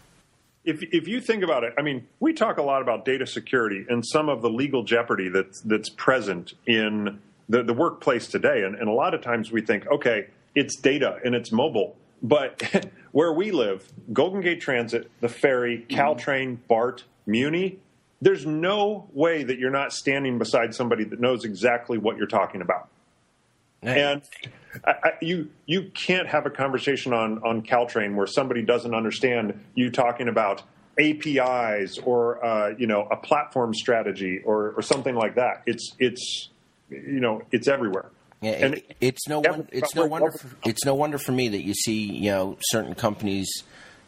If, 0.65 0.79
if 0.82 1.08
you 1.08 1.22
think 1.22 1.44
about 1.44 1.63
it, 1.63 1.74
I 1.77 1.84
mean, 1.84 2.08
we 2.20 2.34
talk 2.34 2.58
a 2.58 2.63
lot 2.63 2.82
about 2.82 3.06
data 3.06 3.27
security 3.27 3.86
and 3.88 4.03
some 4.06 4.27
of 4.27 4.41
the 4.41 4.50
legal 4.50 4.84
jeopardy 4.84 5.29
that's 5.29 5.62
that's 5.62 5.89
present 5.89 6.53
in 6.65 7.20
the, 7.48 7.63
the 7.63 7.74
workplace 7.74 8.27
today, 8.27 8.63
and, 8.63 8.75
and 8.75 8.89
a 8.89 8.91
lot 8.91 9.13
of 9.13 9.22
times 9.22 9.51
we 9.51 9.62
think, 9.62 9.88
okay, 9.88 10.27
it's 10.56 10.75
data 10.79 11.20
and 11.24 11.36
it's 11.36 11.51
mobile, 11.51 11.96
but 12.24 12.89
where 13.12 13.32
we 13.32 13.51
live, 13.51 13.88
Golden 14.12 14.41
Gate 14.41 14.62
Transit, 14.62 15.12
the 15.22 15.29
ferry, 15.29 15.86
Caltrain, 15.89 16.58
BART, 16.68 17.03
Muni, 17.25 17.79
there's 18.22 18.46
no 18.46 19.08
way 19.14 19.44
that 19.44 19.60
you're 19.60 19.72
not 19.72 19.94
standing 19.94 20.38
beside 20.38 20.76
somebody 20.76 21.04
that 21.06 21.20
knows 21.20 21.46
exactly 21.46 21.98
what 21.98 22.18
you're 22.18 22.28
talking 22.28 22.62
about. 22.62 22.90
And 23.82 24.22
I, 24.86 24.92
I, 24.92 25.12
you 25.22 25.50
you 25.66 25.92
can't 25.94 26.28
have 26.28 26.46
a 26.46 26.50
conversation 26.50 27.14
on 27.14 27.42
on 27.44 27.62
Caltrain 27.62 28.16
where 28.16 28.28
somebody 28.28 28.62
doesn't 28.62 28.94
understand 28.94 29.60
you 29.74 29.90
talking 29.90 30.28
about 30.28 30.64
APIs 31.00 31.98
or 32.00 32.44
uh, 32.44 32.74
you 32.78 32.88
know 32.88 33.08
a 33.10 33.16
platform 33.16 33.74
strategy 33.74 34.42
or, 34.44 34.72
or 34.72 34.82
something 34.82 35.16
like 35.16 35.36
that. 35.36 35.64
It's 35.66 35.96
it's 35.98 36.50
you 36.90 37.20
know 37.20 37.42
it's 37.52 37.68
everywhere. 37.68 38.10
Yeah, 38.42 38.52
And 38.52 38.76
it, 38.76 38.96
it's 39.02 39.28
no 39.28 39.42
one, 39.42 39.68
it's 39.72 39.96
no 39.96 40.06
wonder 40.06 40.32
for, 40.32 40.48
it's 40.64 40.86
no 40.86 40.96
wonder 40.96 41.18
for 41.18 41.34
me 41.34 41.50
that 41.50 41.62
you 41.62 41.74
see 41.74 42.04
you 42.04 42.32
know 42.32 42.58
certain 42.72 42.96
companies, 42.96 43.50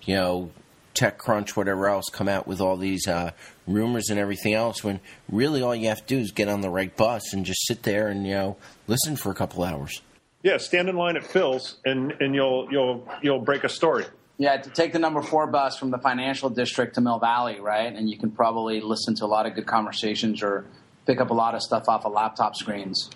you 0.03 0.15
know, 0.15 0.51
TechCrunch, 0.93 1.51
whatever 1.51 1.88
else, 1.88 2.05
come 2.12 2.27
out 2.27 2.48
with 2.48 2.62
all 2.62 2.77
these 2.77 3.07
uh, 3.07 3.31
rumors 3.67 4.10
and 4.10 4.19
everything 4.19 4.53
else. 4.53 4.83
When 4.83 5.00
really 5.29 5.62
all 5.62 5.75
you 5.75 5.88
have 5.89 6.05
to 6.05 6.15
do 6.15 6.19
is 6.19 6.31
get 6.31 6.48
on 6.48 6.62
the 6.62 6.69
right 6.69 6.95
bus 6.95 7.33
and 7.33 7.45
just 7.45 7.65
sit 7.67 7.83
there 7.83 8.07
and 8.07 8.25
you 8.25 8.33
know 8.33 8.57
listen 8.88 9.15
for 9.15 9.31
a 9.31 9.36
couple 9.36 9.63
hours. 9.63 10.01
Yeah, 10.43 10.57
stand 10.57 10.89
in 10.89 10.95
line 10.95 11.17
at 11.17 11.24
Phil's 11.24 11.77
and 11.86 12.13
and 12.19 12.36
you'll 12.36 12.67
you'll 12.71 13.07
you'll 13.21 13.39
break 13.39 13.63
a 13.63 13.69
story. 13.69 14.05
Yeah, 14.38 14.57
to 14.57 14.69
take 14.71 14.91
the 14.91 14.98
number 14.98 15.21
four 15.21 15.45
bus 15.45 15.77
from 15.77 15.91
the 15.91 16.00
financial 16.00 16.50
district 16.50 16.95
to 16.95 17.01
Mill 17.01 17.19
Valley, 17.19 17.60
right? 17.60 17.93
And 17.93 18.10
you 18.10 18.17
can 18.17 18.31
probably 18.31 18.81
listen 18.81 19.13
to 19.15 19.25
a 19.25 19.27
lot 19.27 19.45
of 19.45 19.53
good 19.53 19.67
conversations 19.67 20.41
or 20.41 20.65
pick 21.05 21.21
up 21.21 21.29
a 21.29 21.33
lot 21.33 21.53
of 21.53 21.62
stuff 21.62 21.88
off 21.88 22.05
of 22.05 22.13
laptop 22.13 22.55
screens. 22.55 23.12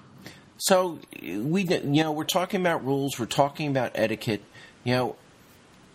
So 0.57 0.99
we, 1.21 1.63
you 1.63 2.03
know, 2.03 2.11
we're 2.11 2.25
talking 2.25 2.61
about 2.61 2.85
rules. 2.85 3.19
We're 3.19 3.25
talking 3.25 3.69
about 3.69 3.91
etiquette. 3.95 4.43
You 4.83 4.93
know, 4.93 5.15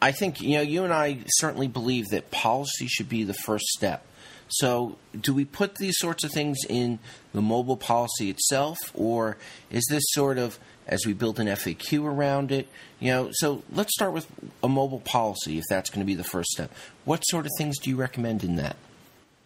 I 0.02 0.12
think 0.12 0.40
you 0.40 0.56
know 0.56 0.62
you 0.62 0.84
and 0.84 0.92
I 0.92 1.18
certainly 1.28 1.68
believe 1.68 2.08
that 2.08 2.30
policy 2.30 2.86
should 2.86 3.08
be 3.08 3.24
the 3.24 3.34
first 3.34 3.66
step. 3.66 4.04
So, 4.52 4.96
do 5.18 5.32
we 5.32 5.44
put 5.44 5.76
these 5.76 5.96
sorts 5.98 6.24
of 6.24 6.32
things 6.32 6.58
in 6.68 6.98
the 7.32 7.42
mobile 7.42 7.76
policy 7.76 8.30
itself, 8.30 8.78
or 8.94 9.36
is 9.70 9.86
this 9.88 10.02
sort 10.08 10.38
of 10.38 10.58
as 10.88 11.06
we 11.06 11.12
build 11.12 11.38
an 11.38 11.46
FAQ 11.46 12.04
around 12.04 12.50
it? 12.50 12.66
You 12.98 13.12
know, 13.12 13.28
so 13.32 13.62
let's 13.70 13.94
start 13.94 14.12
with 14.12 14.26
a 14.62 14.68
mobile 14.68 15.00
policy 15.00 15.58
if 15.58 15.64
that's 15.70 15.88
going 15.88 16.00
to 16.00 16.06
be 16.06 16.16
the 16.16 16.24
first 16.24 16.50
step. 16.50 16.72
What 17.04 17.20
sort 17.26 17.46
of 17.46 17.52
things 17.58 17.78
do 17.78 17.90
you 17.90 17.96
recommend 17.96 18.42
in 18.42 18.56
that? 18.56 18.76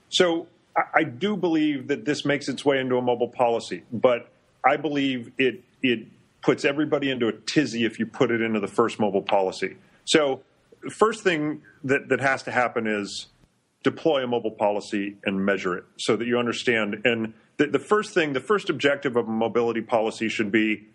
So 0.09 0.47
I, 0.95 1.05
do 1.05 1.37
believe 1.37 1.89
that 1.89 2.05
this 2.05 2.25
makes 2.25 2.49
its 2.49 2.65
way 2.65 2.79
into 2.79 2.97
a 2.97 3.03
mobile 3.03 3.29
policy, 3.29 3.83
but 3.93 4.31
I 4.65 4.77
believe 4.77 5.33
it 5.39 5.63
it 5.83 6.07
puts 6.41 6.65
everybody 6.65 7.11
into 7.11 7.29
a 7.29 7.33
tizzy 7.33 7.85
if 7.85 7.99
you 7.99 8.07
put 8.07 8.31
it 8.31 8.41
into 8.41 8.61
the 8.61 8.69
first 8.69 8.99
mobile 8.99 9.23
policy. 9.23 9.77
So 10.05 10.43
first 10.91 11.23
thing 11.23 11.63
that, 11.85 12.09
that 12.09 12.21
has 12.21 12.43
to 12.45 12.51
happen 12.51 12.87
is 12.87 13.29
deploy 13.83 14.25
a 14.25 14.27
mobile 14.27 14.51
policy 14.51 15.17
and 15.25 15.45
measure 15.45 15.77
it 15.77 15.85
so 15.99 16.17
that 16.17 16.27
you 16.27 16.39
understand. 16.39 17.03
And 17.05 17.35
the, 17.59 17.67
the 17.67 17.79
first 17.79 18.15
thing, 18.15 18.33
the 18.33 18.41
first 18.41 18.71
objective 18.71 19.17
of 19.17 19.29
a 19.29 19.31
mobility 19.31 19.83
policy 19.83 20.29
should 20.29 20.51
be 20.51 20.89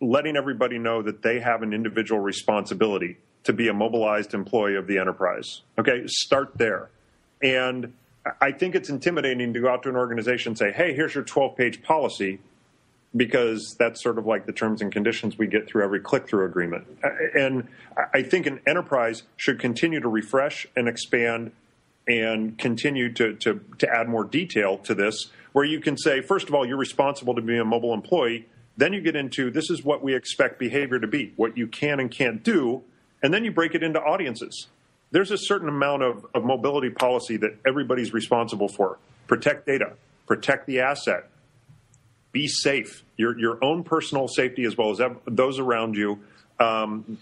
letting 0.00 0.36
everybody 0.36 0.78
know 0.78 1.02
that 1.02 1.22
they 1.22 1.40
have 1.40 1.62
an 1.62 1.72
individual 1.72 2.20
responsibility 2.20 3.16
to 3.44 3.52
be 3.52 3.68
a 3.68 3.74
mobilized 3.74 4.34
employee 4.34 4.76
of 4.76 4.86
the 4.86 4.98
enterprise. 4.98 5.62
Okay, 5.78 6.02
start 6.06 6.52
there. 6.56 6.90
And 7.42 7.92
I 8.40 8.52
think 8.52 8.74
it's 8.74 8.88
intimidating 8.88 9.52
to 9.52 9.60
go 9.60 9.68
out 9.68 9.82
to 9.82 9.90
an 9.90 9.96
organization 9.96 10.50
and 10.50 10.58
say, 10.58 10.72
hey, 10.72 10.94
here's 10.94 11.14
your 11.14 11.24
12 11.24 11.56
page 11.56 11.82
policy, 11.82 12.40
because 13.16 13.76
that's 13.78 14.02
sort 14.02 14.18
of 14.18 14.26
like 14.26 14.46
the 14.46 14.52
terms 14.52 14.82
and 14.82 14.90
conditions 14.92 15.38
we 15.38 15.46
get 15.46 15.68
through 15.68 15.84
every 15.84 16.00
click 16.00 16.28
through 16.28 16.46
agreement. 16.46 16.86
And 17.34 17.68
I 18.12 18.22
think 18.22 18.46
an 18.46 18.60
enterprise 18.66 19.22
should 19.36 19.60
continue 19.60 20.00
to 20.00 20.08
refresh 20.08 20.66
and 20.76 20.88
expand 20.88 21.52
and 22.06 22.58
continue 22.58 23.12
to, 23.14 23.34
to, 23.36 23.60
to 23.78 23.88
add 23.88 24.08
more 24.08 24.24
detail 24.24 24.78
to 24.78 24.94
this, 24.94 25.30
where 25.52 25.64
you 25.64 25.80
can 25.80 25.96
say, 25.96 26.20
first 26.20 26.48
of 26.48 26.54
all, 26.54 26.66
you're 26.66 26.76
responsible 26.76 27.34
to 27.34 27.40
be 27.40 27.56
a 27.56 27.64
mobile 27.64 27.94
employee. 27.94 28.46
Then 28.76 28.92
you 28.92 29.00
get 29.00 29.16
into 29.16 29.50
this 29.50 29.70
is 29.70 29.84
what 29.84 30.02
we 30.02 30.14
expect 30.14 30.58
behavior 30.58 30.98
to 30.98 31.06
be, 31.06 31.32
what 31.36 31.56
you 31.56 31.66
can 31.66 32.00
and 32.00 32.10
can't 32.10 32.42
do. 32.42 32.82
And 33.22 33.32
then 33.32 33.44
you 33.44 33.52
break 33.52 33.74
it 33.74 33.82
into 33.82 34.00
audiences. 34.00 34.66
There's 35.12 35.30
a 35.30 35.38
certain 35.38 35.68
amount 35.68 36.02
of, 36.02 36.26
of 36.34 36.44
mobility 36.44 36.90
policy 36.90 37.36
that 37.38 37.56
everybody's 37.64 38.12
responsible 38.12 38.68
for. 38.68 38.98
Protect 39.28 39.64
data, 39.64 39.92
protect 40.26 40.66
the 40.66 40.80
asset, 40.80 41.30
be 42.34 42.48
safe, 42.48 43.02
your, 43.16 43.38
your 43.38 43.64
own 43.64 43.84
personal 43.84 44.28
safety 44.28 44.64
as 44.64 44.76
well 44.76 44.90
as 44.90 45.00
those 45.26 45.58
around 45.58 45.96
you. 45.96 46.18
Um, 46.60 47.18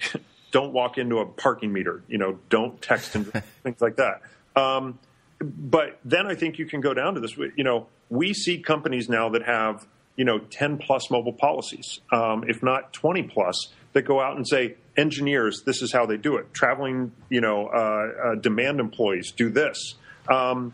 don't 0.50 0.72
walk 0.72 0.98
into 0.98 1.18
a 1.18 1.26
parking 1.26 1.72
meter, 1.72 2.02
you 2.08 2.18
know, 2.18 2.38
don't 2.48 2.82
text 2.82 3.14
and 3.14 3.26
things 3.62 3.80
like 3.80 3.96
that. 3.96 4.22
Um, 4.56 4.98
but 5.40 6.00
then 6.04 6.26
I 6.26 6.34
think 6.34 6.58
you 6.58 6.66
can 6.66 6.80
go 6.80 6.94
down 6.94 7.14
to 7.14 7.20
this. 7.20 7.36
You 7.36 7.64
know, 7.64 7.86
we 8.10 8.34
see 8.34 8.58
companies 8.58 9.08
now 9.08 9.30
that 9.30 9.44
have 9.44 9.86
you 10.16 10.24
know 10.24 10.38
10 10.38 10.78
plus 10.78 11.10
mobile 11.10 11.32
policies, 11.32 12.00
um, 12.12 12.44
if 12.48 12.62
not 12.62 12.92
20 12.92 13.24
plus, 13.24 13.68
that 13.92 14.02
go 14.02 14.20
out 14.20 14.36
and 14.36 14.46
say 14.46 14.76
engineers, 14.96 15.62
this 15.64 15.82
is 15.82 15.92
how 15.92 16.06
they 16.06 16.16
do 16.16 16.36
it. 16.36 16.52
Traveling, 16.52 17.12
you 17.28 17.40
know, 17.40 17.66
uh, 17.68 18.28
uh, 18.28 18.34
demand 18.36 18.80
employees 18.80 19.32
do 19.32 19.48
this. 19.48 19.94
Um, 20.28 20.72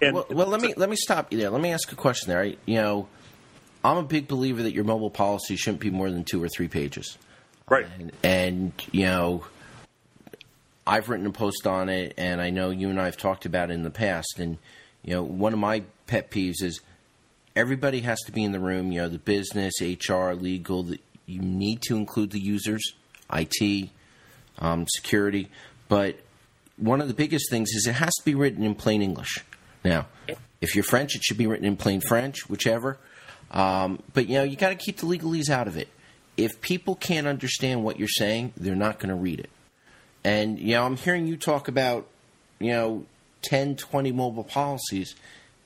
and 0.00 0.14
Well, 0.14 0.26
well, 0.30 0.46
let 0.48 0.60
me 0.60 0.74
let 0.76 0.90
me 0.90 0.96
stop 0.96 1.32
you 1.32 1.38
there. 1.38 1.50
Let 1.50 1.62
me 1.62 1.72
ask 1.72 1.90
a 1.90 1.96
question 1.96 2.28
there. 2.28 2.42
I, 2.42 2.56
you 2.66 2.76
know, 2.76 3.08
I'm 3.86 3.98
a 3.98 4.02
big 4.02 4.26
believer 4.26 4.64
that 4.64 4.72
your 4.72 4.82
mobile 4.82 5.10
policy 5.10 5.54
shouldn't 5.54 5.80
be 5.80 5.90
more 5.90 6.10
than 6.10 6.24
two 6.24 6.42
or 6.42 6.48
three 6.48 6.66
pages. 6.66 7.16
right. 7.68 7.86
And, 7.98 8.12
and 8.24 8.72
you 8.90 9.04
know, 9.04 9.44
I've 10.84 11.08
written 11.08 11.26
a 11.26 11.30
post 11.30 11.66
on 11.68 11.88
it, 11.88 12.14
and 12.16 12.40
I 12.40 12.50
know 12.50 12.70
you 12.70 12.90
and 12.90 13.00
I 13.00 13.04
have 13.04 13.16
talked 13.16 13.46
about 13.46 13.70
it 13.70 13.74
in 13.74 13.84
the 13.84 13.90
past. 13.90 14.38
And 14.38 14.58
you 15.04 15.14
know, 15.14 15.22
one 15.22 15.52
of 15.52 15.60
my 15.60 15.84
pet 16.08 16.32
peeves 16.32 16.62
is 16.62 16.80
everybody 17.54 18.00
has 18.00 18.18
to 18.26 18.32
be 18.32 18.42
in 18.42 18.50
the 18.50 18.58
room. 18.58 18.90
You 18.90 19.02
know, 19.02 19.08
the 19.08 19.18
business, 19.18 19.74
HR, 19.80 20.32
legal. 20.32 20.82
The, 20.82 21.00
you 21.26 21.40
need 21.40 21.82
to 21.82 21.96
include 21.96 22.30
the 22.30 22.40
users, 22.40 22.92
IT, 23.32 23.90
um, 24.58 24.86
security. 24.88 25.48
But 25.88 26.18
one 26.76 27.00
of 27.00 27.06
the 27.06 27.14
biggest 27.14 27.50
things 27.50 27.70
is 27.70 27.86
it 27.86 27.94
has 27.94 28.14
to 28.14 28.24
be 28.24 28.34
written 28.34 28.64
in 28.64 28.74
plain 28.74 29.00
English. 29.00 29.44
Now, 29.84 30.06
if 30.60 30.74
you're 30.74 30.84
French, 30.84 31.14
it 31.14 31.22
should 31.22 31.38
be 31.38 31.46
written 31.46 31.66
in 31.66 31.76
plain 31.76 32.00
French, 32.00 32.48
whichever. 32.48 32.98
Um, 33.50 34.02
but 34.12 34.28
you 34.28 34.34
know, 34.34 34.42
you 34.42 34.56
got 34.56 34.70
to 34.70 34.74
keep 34.74 34.98
the 34.98 35.06
legalese 35.06 35.48
out 35.48 35.68
of 35.68 35.76
it. 35.76 35.88
If 36.36 36.60
people 36.60 36.94
can't 36.94 37.26
understand 37.26 37.82
what 37.82 37.98
you're 37.98 38.08
saying, 38.08 38.52
they're 38.56 38.74
not 38.76 38.98
going 38.98 39.08
to 39.08 39.14
read 39.14 39.40
it. 39.40 39.50
And 40.24 40.58
you 40.58 40.72
know, 40.72 40.84
I'm 40.84 40.96
hearing 40.96 41.26
you 41.26 41.36
talk 41.36 41.68
about 41.68 42.06
you 42.58 42.72
know 42.72 43.06
10, 43.42 43.76
20 43.76 44.12
mobile 44.12 44.44
policies, 44.44 45.14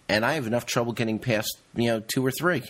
and 0.09 0.25
I 0.25 0.35
have 0.35 0.47
enough 0.47 0.67
trouble 0.67 0.93
getting 0.93 1.19
past 1.19 1.59
you 1.75 1.87
know 1.89 2.01
two 2.01 2.25
or 2.25 2.31
three. 2.31 2.63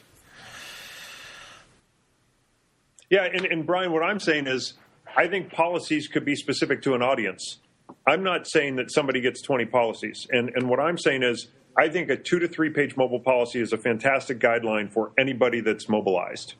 Yeah, 3.10 3.24
and, 3.24 3.44
and 3.44 3.66
Brian, 3.66 3.92
what 3.92 4.04
I'm 4.04 4.20
saying 4.20 4.46
is, 4.46 4.74
I 5.16 5.26
think 5.26 5.52
policies 5.52 6.06
could 6.06 6.24
be 6.24 6.36
specific 6.36 6.82
to 6.82 6.94
an 6.94 7.02
audience. 7.02 7.58
I'm 8.06 8.22
not 8.22 8.46
saying 8.46 8.76
that 8.76 8.92
somebody 8.92 9.20
gets 9.20 9.42
20 9.42 9.66
policies, 9.66 10.26
and 10.30 10.50
and 10.54 10.68
what 10.68 10.78
I'm 10.78 10.96
saying 10.96 11.24
is, 11.24 11.48
I 11.78 11.88
think 11.88 12.10
a 12.10 12.16
two 12.16 12.38
to 12.38 12.48
three 12.48 12.70
page 12.70 12.96
mobile 12.96 13.20
policy 13.20 13.60
is 13.60 13.72
a 13.72 13.78
fantastic 13.78 14.38
guideline 14.38 14.92
for 14.92 15.12
anybody 15.18 15.60
that's 15.60 15.88
mobilized. 15.88 16.54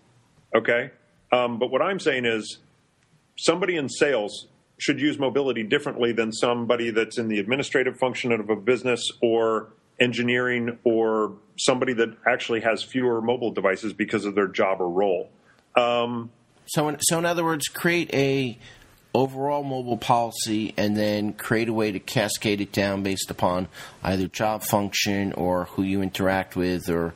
Okay, 0.55 0.91
um, 1.33 1.59
but 1.59 1.71
what 1.71 1.83
I'm 1.83 1.99
saying 1.99 2.25
is, 2.27 2.59
somebody 3.39 3.77
in 3.77 3.89
sales 3.89 4.47
should 4.79 5.01
use 5.01 5.19
mobility 5.19 5.63
differently 5.63 6.13
than 6.13 6.33
somebody 6.33 6.91
that's 6.91 7.19
in 7.19 7.29
the 7.29 7.39
administrative 7.39 7.99
function 7.99 8.33
of 8.33 8.49
a 8.49 8.57
business 8.57 9.07
or 9.23 9.73
engineering 10.01 10.79
or 10.85 11.35
somebody 11.59 11.93
that 11.93 12.09
actually 12.27 12.61
has 12.61 12.83
fewer 12.83 13.21
mobile 13.21 13.51
devices 13.51 13.93
because 13.93 14.25
of 14.25 14.35
their 14.35 14.49
job 14.49 14.81
or 14.81 14.89
role. 14.89 15.31
Um, 15.77 16.31
So, 16.67 16.89
in, 16.89 16.99
so 17.01 17.19
in 17.19 17.27
other 17.27 17.45
words, 17.45 17.67
create 17.69 18.15
a 18.15 18.57
overall 19.15 19.63
mobile 19.63 19.97
policy, 19.97 20.73
and 20.77 20.97
then 20.97 21.33
create 21.33 21.69
a 21.69 21.73
way 21.73 21.93
to 21.93 21.99
cascade 21.99 22.61
it 22.61 22.73
down 22.73 23.03
based 23.03 23.31
upon 23.31 23.69
either 24.03 24.27
job 24.29 24.63
function 24.63 25.33
or 25.33 25.65
who 25.65 25.83
you 25.83 26.03
interact 26.03 26.57
with, 26.57 26.89
or 26.89 27.15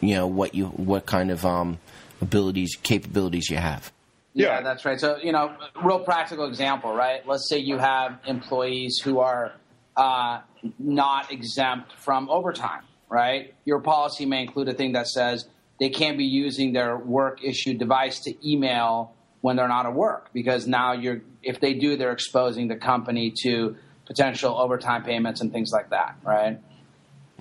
you 0.00 0.14
know 0.14 0.26
what 0.26 0.54
you 0.54 0.66
what 0.66 1.06
kind 1.06 1.30
of 1.30 1.44
um, 1.46 1.78
abilities 2.20 2.76
capabilities 2.82 3.48
you 3.50 3.56
have. 3.56 3.92
Yeah, 4.34 4.46
Yeah. 4.56 4.60
that's 4.62 4.84
right. 4.84 4.98
So, 4.98 5.18
you 5.18 5.32
know, 5.32 5.54
real 5.82 6.00
practical 6.00 6.46
example, 6.46 6.94
right? 6.94 7.26
Let's 7.26 7.48
say 7.48 7.58
you 7.58 7.76
have 7.78 8.18
employees 8.26 8.98
who 9.04 9.20
are 9.20 9.52
uh, 9.96 10.40
not 10.78 11.30
exempt 11.30 11.92
from 11.98 12.30
overtime, 12.30 12.82
right? 13.10 13.52
Your 13.66 13.80
policy 13.80 14.24
may 14.24 14.40
include 14.42 14.68
a 14.68 14.72
thing 14.74 14.92
that 14.92 15.08
says 15.08 15.46
they 15.78 15.90
can't 15.90 16.16
be 16.16 16.24
using 16.24 16.72
their 16.72 16.96
work 16.96 17.44
issued 17.44 17.78
device 17.78 18.20
to 18.20 18.50
email 18.50 19.12
when 19.42 19.56
they're 19.56 19.68
not 19.68 19.84
at 19.84 19.94
work 19.94 20.30
because 20.32 20.66
now 20.66 20.92
you're 20.92 21.20
if 21.42 21.60
they 21.60 21.74
do 21.74 21.96
they're 21.96 22.12
exposing 22.12 22.68
the 22.68 22.76
company 22.76 23.32
to 23.42 23.76
potential 24.06 24.58
overtime 24.58 25.04
payments 25.04 25.40
and 25.40 25.52
things 25.52 25.70
like 25.72 25.90
that 25.90 26.16
right 26.24 26.58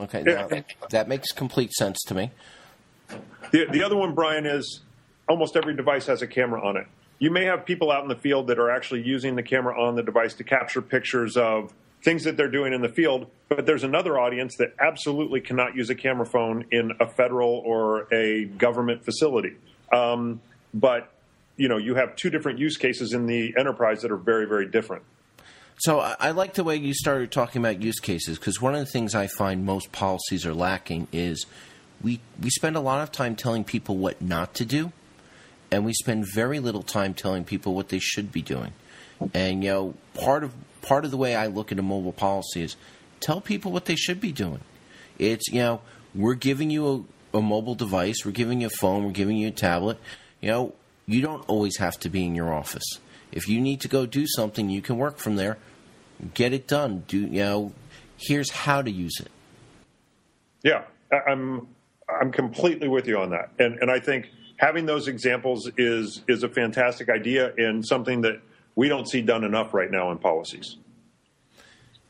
Okay, 0.01 0.23
now, 0.23 0.47
that 0.89 1.07
makes 1.07 1.31
complete 1.31 1.71
sense 1.73 1.99
to 2.07 2.15
me. 2.15 2.31
The, 3.51 3.65
the 3.71 3.83
other 3.83 3.95
one, 3.95 4.15
Brian, 4.15 4.45
is 4.45 4.81
almost 5.29 5.55
every 5.55 5.75
device 5.75 6.07
has 6.07 6.21
a 6.21 6.27
camera 6.27 6.65
on 6.65 6.77
it. 6.77 6.87
You 7.19 7.29
may 7.29 7.45
have 7.45 7.65
people 7.65 7.91
out 7.91 8.01
in 8.01 8.09
the 8.09 8.15
field 8.15 8.47
that 8.47 8.57
are 8.57 8.71
actually 8.71 9.03
using 9.03 9.35
the 9.35 9.43
camera 9.43 9.79
on 9.79 9.95
the 9.95 10.01
device 10.01 10.33
to 10.35 10.43
capture 10.43 10.81
pictures 10.81 11.37
of 11.37 11.71
things 12.03 12.23
that 12.23 12.35
they're 12.35 12.49
doing 12.49 12.73
in 12.73 12.81
the 12.81 12.89
field. 12.89 13.27
But 13.47 13.67
there's 13.67 13.83
another 13.83 14.19
audience 14.19 14.55
that 14.57 14.73
absolutely 14.79 15.39
cannot 15.39 15.75
use 15.75 15.91
a 15.91 15.95
camera 15.95 16.25
phone 16.25 16.65
in 16.71 16.93
a 16.99 17.07
federal 17.07 17.61
or 17.63 18.11
a 18.11 18.45
government 18.45 19.05
facility. 19.05 19.55
Um, 19.93 20.41
but 20.73 21.11
you 21.61 21.67
know, 21.67 21.77
you 21.77 21.93
have 21.93 22.15
two 22.15 22.31
different 22.31 22.57
use 22.57 22.75
cases 22.75 23.13
in 23.13 23.27
the 23.27 23.53
enterprise 23.55 24.01
that 24.01 24.09
are 24.09 24.17
very, 24.17 24.47
very 24.47 24.65
different. 24.65 25.03
So 25.77 25.99
I, 25.99 26.31
like 26.31 26.55
the 26.55 26.63
way 26.63 26.75
you 26.75 26.95
started 26.95 27.31
talking 27.31 27.61
about 27.61 27.83
use 27.83 27.99
cases 27.99 28.39
because 28.39 28.59
one 28.59 28.73
of 28.73 28.79
the 28.79 28.87
things 28.87 29.13
I 29.13 29.27
find 29.27 29.63
most 29.63 29.91
policies 29.91 30.43
are 30.43 30.55
lacking 30.55 31.07
is 31.11 31.45
we 32.01 32.19
we 32.41 32.49
spend 32.49 32.77
a 32.77 32.79
lot 32.79 33.03
of 33.03 33.11
time 33.11 33.35
telling 33.35 33.63
people 33.63 33.97
what 33.97 34.23
not 34.23 34.55
to 34.55 34.65
do, 34.65 34.91
and 35.69 35.85
we 35.85 35.93
spend 35.93 36.25
very 36.33 36.59
little 36.59 36.81
time 36.81 37.13
telling 37.13 37.43
people 37.43 37.75
what 37.75 37.89
they 37.89 37.99
should 37.99 38.31
be 38.31 38.41
doing. 38.41 38.73
And 39.35 39.63
you 39.63 39.69
know, 39.69 39.93
part 40.15 40.43
of 40.43 40.55
part 40.81 41.05
of 41.05 41.11
the 41.11 41.17
way 41.17 41.35
I 41.35 41.45
look 41.45 41.71
at 41.71 41.77
a 41.77 41.83
mobile 41.83 42.11
policy 42.11 42.63
is 42.63 42.75
tell 43.19 43.39
people 43.39 43.71
what 43.71 43.85
they 43.85 43.95
should 43.95 44.19
be 44.19 44.31
doing. 44.31 44.61
It's 45.19 45.47
you 45.49 45.59
know, 45.59 45.81
we're 46.15 46.33
giving 46.33 46.71
you 46.71 47.07
a, 47.33 47.37
a 47.37 47.41
mobile 47.41 47.75
device, 47.75 48.25
we're 48.25 48.31
giving 48.31 48.61
you 48.61 48.67
a 48.67 48.71
phone, 48.71 49.05
we're 49.05 49.11
giving 49.11 49.37
you 49.37 49.49
a 49.49 49.51
tablet. 49.51 49.99
You 50.41 50.49
know, 50.49 50.73
you 51.11 51.21
don't 51.21 51.43
always 51.47 51.77
have 51.77 51.99
to 51.99 52.09
be 52.09 52.25
in 52.25 52.35
your 52.35 52.53
office. 52.53 52.99
If 53.31 53.47
you 53.47 53.59
need 53.61 53.81
to 53.81 53.87
go 53.87 54.05
do 54.05 54.25
something, 54.27 54.69
you 54.69 54.81
can 54.81 54.97
work 54.97 55.17
from 55.17 55.35
there. 55.35 55.57
Get 56.33 56.53
it 56.53 56.67
done. 56.67 57.03
Do 57.07 57.19
you 57.19 57.27
know? 57.27 57.73
Here's 58.17 58.51
how 58.51 58.81
to 58.81 58.91
use 58.91 59.19
it. 59.19 59.31
Yeah, 60.63 60.83
I'm 61.27 61.67
I'm 62.07 62.31
completely 62.31 62.87
with 62.87 63.07
you 63.07 63.17
on 63.17 63.31
that, 63.31 63.49
and 63.57 63.79
and 63.79 63.89
I 63.89 63.99
think 63.99 64.29
having 64.57 64.85
those 64.85 65.07
examples 65.07 65.69
is 65.77 66.21
is 66.27 66.43
a 66.43 66.49
fantastic 66.49 67.09
idea 67.09 67.53
and 67.57 67.85
something 67.85 68.21
that 68.21 68.41
we 68.75 68.87
don't 68.87 69.09
see 69.09 69.21
done 69.21 69.43
enough 69.43 69.73
right 69.73 69.89
now 69.89 70.11
in 70.11 70.17
policies. 70.17 70.77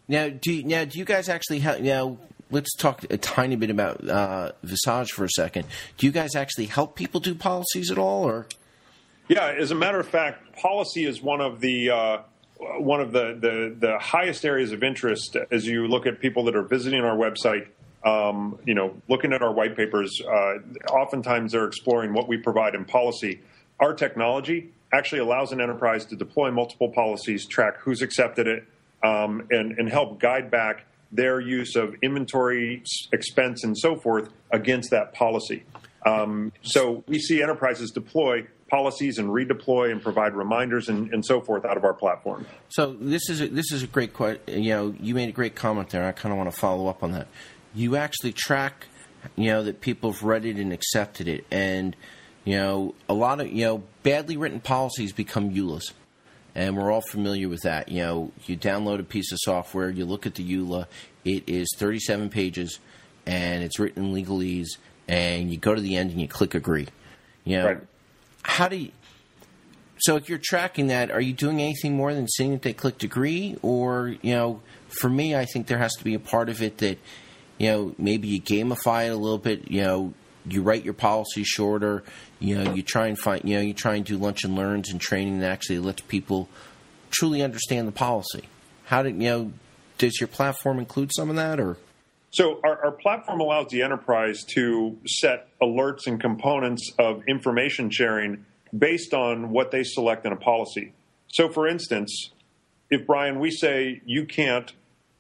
Now, 0.08 0.28
do 0.28 0.52
you, 0.52 0.64
now 0.64 0.84
do 0.84 1.00
you 1.00 1.06
guys 1.06 1.30
actually 1.30 1.60
have 1.60 1.82
now? 1.82 2.18
Let's 2.50 2.76
talk 2.76 3.06
a 3.10 3.18
tiny 3.18 3.56
bit 3.56 3.70
about 3.70 4.06
uh, 4.06 4.52
Visage 4.62 5.14
for 5.14 5.24
a 5.24 5.30
second. 5.30 5.66
Do 5.98 6.06
you 6.06 6.12
guys 6.12 6.36
actually 6.36 6.66
help 6.66 6.98
people 6.98 7.22
do 7.22 7.34
policies 7.34 7.90
at 7.90 7.98
all, 7.98 8.26
or? 8.26 8.48
Yeah, 9.32 9.56
as 9.58 9.72
a 9.72 9.76
matter 9.76 9.98
of 9.98 10.10
fact, 10.10 10.58
policy 10.58 11.06
is 11.06 11.22
one 11.22 11.40
of 11.40 11.62
the 11.62 11.90
uh, 11.90 12.18
one 12.80 13.00
of 13.00 13.14
the, 13.14 13.38
the, 13.40 13.74
the 13.80 13.98
highest 13.98 14.44
areas 14.44 14.74
of 14.74 14.84
interest 14.84 15.38
as 15.50 15.66
you 15.66 15.88
look 15.88 16.06
at 16.06 16.20
people 16.20 16.44
that 16.46 16.56
are 16.58 16.64
visiting 16.64 17.00
our 17.00 17.16
website. 17.16 17.70
Um, 18.04 18.60
you 18.66 18.74
know, 18.74 18.94
looking 19.08 19.32
at 19.32 19.42
our 19.42 19.54
white 19.54 19.78
papers, 19.78 20.22
uh, 20.22 20.56
oftentimes 20.92 21.54
they're 21.54 21.66
exploring 21.66 22.12
what 22.12 22.28
we 22.28 22.40
provide 22.40 22.76
in 22.76 22.84
policy. 22.84 23.40
Our 23.80 23.94
technology 23.94 24.74
actually 24.92 25.20
allows 25.20 25.54
an 25.54 25.62
enterprise 25.62 26.04
to 26.08 26.18
deploy 26.18 26.52
multiple 26.52 26.90
policies, 26.90 27.46
track 27.46 27.78
who's 27.78 28.02
accepted 28.02 28.48
it, 28.48 28.66
um, 29.02 29.48
and, 29.50 29.80
and 29.80 29.88
help 29.88 30.20
guide 30.20 30.52
back 30.52 30.84
their 31.10 31.40
use 31.40 31.78
of 31.78 31.96
inventory, 32.02 32.84
expense, 33.14 33.64
and 33.64 33.78
so 33.78 33.96
forth 33.96 34.28
against 34.52 34.92
that 34.92 35.14
policy. 35.14 35.64
Um, 36.06 36.52
so 36.64 37.04
we 37.08 37.20
see 37.20 37.42
enterprises 37.42 37.92
deploy 37.92 38.48
policies 38.72 39.20
and 39.20 39.30
redeploy 39.30 39.92
and 39.92 40.02
provide 40.02 40.34
reminders 40.34 40.88
and, 40.88 41.14
and 41.14 41.26
so 41.26 41.42
forth 41.42 41.66
out 41.66 41.76
of 41.76 41.84
our 41.84 41.94
platform. 41.94 42.48
So 42.70 42.94
this 42.94 43.30
is 43.30 43.42
a, 43.42 43.48
this 43.50 43.74
is 43.74 43.84
a 43.84 43.88
great 43.88 44.14
question. 44.14 44.64
You 44.64 44.74
know, 44.74 44.96
you 44.98 45.14
made 45.14 45.28
a 45.28 45.34
great 45.34 45.56
comment 45.56 45.90
there. 45.90 46.06
I 46.06 46.14
kind 46.14 46.32
of 46.32 46.38
want 46.38 46.50
to 46.50 46.58
follow 46.58 46.88
up 46.88 47.04
on 47.04 47.12
that. 47.12 47.28
You 47.76 47.98
actually 47.98 48.32
track, 48.32 48.88
you 49.36 49.52
know, 49.52 49.64
that 49.64 49.82
people 49.82 50.14
have 50.14 50.24
read 50.24 50.46
it 50.46 50.56
and 50.56 50.72
accepted 50.72 51.28
it, 51.28 51.46
and 51.52 51.96
you 52.46 52.56
know, 52.56 52.96
a 53.10 53.14
lot 53.14 53.42
of 53.42 53.52
you 53.52 53.66
know 53.66 53.84
badly 54.04 54.38
written 54.38 54.62
policies 54.62 55.12
become 55.12 55.52
EULAs, 55.52 55.92
and 56.56 56.78
we're 56.78 56.92
all 56.92 57.02
familiar 57.02 57.50
with 57.50 57.64
that. 57.64 57.90
You 57.90 58.02
know, 58.02 58.32
you 58.46 58.58
download 58.58 59.00
a 59.00 59.04
piece 59.04 59.34
of 59.34 59.40
software, 59.42 59.90
you 59.90 60.06
look 60.06 60.26
at 60.26 60.36
the 60.36 60.50
EULA, 60.50 60.88
it 61.26 61.44
is 61.48 61.68
37 61.78 62.30
pages, 62.30 62.80
and 63.26 63.64
it's 63.64 63.80
written 63.80 64.06
in 64.06 64.14
legalese, 64.14 64.78
and 65.10 65.52
you 65.52 65.58
go 65.58 65.76
to 65.76 65.82
the 65.82 65.98
end 65.98 66.12
and 66.12 66.22
you 66.22 66.28
click 66.28 66.56
agree. 66.56 66.88
You 67.44 67.58
know, 67.58 67.66
Right. 67.66 67.82
How 68.44 68.68
do 68.68 68.76
you? 68.76 68.92
So 70.00 70.16
if 70.16 70.30
you're 70.30 70.40
tracking 70.42 70.88
that, 70.88 71.12
are 71.12 71.22
you 71.22 71.34
doing 71.34 71.62
anything 71.62 71.96
more 71.96 72.14
than 72.14 72.28
seeing 72.28 72.52
that 72.52 72.64
they 72.64 72.74
clicked 72.74 73.04
agree, 73.04 73.56
or 73.62 74.16
you 74.22 74.34
know, 74.34 74.62
for 74.88 75.10
me, 75.10 75.36
I 75.36 75.46
think 75.46 75.68
there 75.68 75.78
has 75.78 75.94
to 75.96 76.04
be 76.04 76.16
a 76.16 76.20
part 76.20 76.50
of 76.50 76.62
it 76.62 76.80
that 76.80 76.98
you 77.58 77.70
know 77.70 77.96
maybe 77.98 78.28
you 78.28 78.42
gamify 78.42 79.06
it 79.06 79.10
a 79.10 79.16
little 79.16 79.38
bit. 79.38 79.70
You 79.70 79.84
know, 79.84 80.14
you 80.48 80.64
write 80.64 80.84
your 80.84 80.96
policy 80.96 81.44
shorter. 81.44 82.04
You 82.40 82.64
know, 82.64 82.74
you 82.74 82.82
try 82.82 83.08
and 83.08 83.18
find 83.18 83.44
you 83.46 83.56
know 83.56 83.62
you 83.62 83.74
try 83.74 83.96
and 83.96 84.06
do 84.06 84.18
lunch 84.18 84.44
and 84.44 84.56
learns 84.56 84.90
and 84.90 85.00
training 85.00 85.40
that 85.40 85.52
actually 85.52 85.80
lets 85.80 86.02
people 86.02 86.50
truly 87.12 87.44
understand 87.44 87.88
the 87.88 87.92
policy. 87.92 88.46
How 88.86 89.04
did 89.04 89.16
you 89.16 89.30
know? 89.30 89.52
Does 90.00 90.20
your 90.20 90.30
platform 90.30 90.80
include 90.80 91.12
some 91.14 91.30
of 91.30 91.36
that, 91.36 91.60
or 91.60 91.78
So 92.32 92.62
our, 92.64 92.86
our 92.86 92.92
platform 92.92 93.42
allows 93.42 93.68
the 93.68 93.82
enterprise 93.82 94.44
to 94.56 94.98
set 95.06 95.50
alerts 95.62 96.08
and 96.08 96.20
components 96.20 96.92
of 96.98 97.24
information 97.28 97.90
sharing 97.90 98.46
based 98.78 99.14
on 99.14 99.50
what 99.50 99.72
they 99.72 99.84
select 99.84 100.26
in 100.26 100.32
a 100.32 100.38
policy. 100.38 100.94
So, 101.28 101.50
for 101.50 101.68
instance, 101.68 102.32
if 102.90 103.06
Brian, 103.06 103.40
we 103.40 103.52
say 103.52 104.02
you 104.06 104.26
can't 104.26 104.72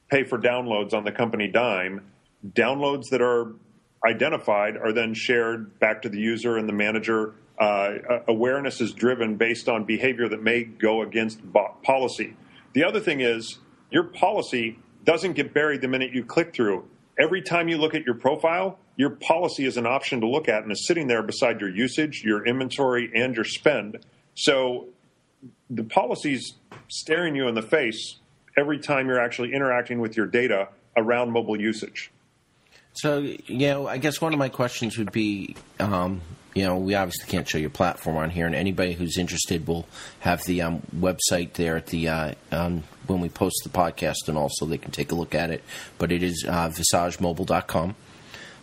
pay 0.09 0.23
for 0.23 0.37
downloads 0.37 0.93
on 0.93 1.03
the 1.03 1.11
company 1.11 1.47
dime, 1.47 2.11
downloads 2.47 3.09
that 3.11 3.21
are 3.21 3.53
identified 4.05 4.77
are 4.77 4.93
then 4.93 5.13
shared 5.13 5.79
back 5.79 6.01
to 6.03 6.09
the 6.09 6.19
user 6.19 6.57
and 6.57 6.67
the 6.67 6.73
manager. 6.73 7.35
Uh, 7.59 8.19
awareness 8.27 8.81
is 8.81 8.93
driven 8.93 9.35
based 9.35 9.69
on 9.69 9.83
behavior 9.83 10.27
that 10.27 10.41
may 10.41 10.63
go 10.63 11.01
against 11.01 11.39
policy. 11.83 12.35
The 12.73 12.83
other 12.83 12.99
thing 12.99 13.21
is 13.21 13.59
your 13.91 14.03
policy 14.03 14.79
doesn't 15.03 15.33
get 15.33 15.53
buried 15.53 15.81
the 15.81 15.87
minute 15.87 16.11
you 16.13 16.23
click 16.23 16.53
through. 16.53 16.85
Every 17.21 17.43
time 17.43 17.67
you 17.67 17.77
look 17.77 17.93
at 17.93 18.03
your 18.03 18.15
profile, 18.15 18.79
your 18.95 19.11
policy 19.11 19.65
is 19.65 19.77
an 19.77 19.85
option 19.85 20.21
to 20.21 20.27
look 20.27 20.49
at 20.49 20.63
and 20.63 20.71
is 20.71 20.87
sitting 20.87 21.05
there 21.05 21.21
beside 21.21 21.61
your 21.61 21.69
usage, 21.69 22.23
your 22.23 22.43
inventory, 22.47 23.11
and 23.13 23.35
your 23.35 23.45
spend. 23.45 23.99
So 24.33 24.87
the 25.69 25.83
policy's 25.83 26.55
staring 26.87 27.35
you 27.35 27.47
in 27.47 27.53
the 27.53 27.61
face 27.61 28.17
every 28.57 28.79
time 28.79 29.07
you're 29.07 29.19
actually 29.19 29.53
interacting 29.53 29.99
with 29.99 30.17
your 30.17 30.25
data 30.25 30.69
around 30.97 31.31
mobile 31.31 31.59
usage. 31.59 32.09
So, 32.93 33.19
you 33.19 33.67
know, 33.67 33.87
I 33.87 33.99
guess 33.99 34.19
one 34.19 34.33
of 34.33 34.39
my 34.39 34.49
questions 34.49 34.97
would 34.97 35.11
be, 35.11 35.55
um, 35.79 36.21
you 36.53 36.65
know, 36.65 36.77
we 36.77 36.95
obviously 36.95 37.27
can't 37.27 37.47
show 37.47 37.57
your 37.57 37.69
platform 37.69 38.17
on 38.17 38.29
here, 38.29 38.45
and 38.45 38.55
anybody 38.55 38.93
who's 38.93 39.17
interested 39.17 39.67
will 39.67 39.87
have 40.19 40.43
the 40.43 40.61
um, 40.61 40.81
website 40.95 41.53
there 41.53 41.77
at 41.77 41.87
the 41.87 42.09
uh, 42.09 42.33
um, 42.51 42.83
when 43.07 43.21
we 43.21 43.29
post 43.29 43.61
the 43.63 43.69
podcast, 43.69 44.27
and 44.27 44.37
also 44.37 44.65
they 44.65 44.77
can 44.77 44.91
take 44.91 45.11
a 45.11 45.15
look 45.15 45.33
at 45.33 45.49
it. 45.49 45.63
But 45.97 46.11
it 46.11 46.23
is 46.23 46.45
uh, 46.47 46.69
visagemobile.com, 46.69 47.95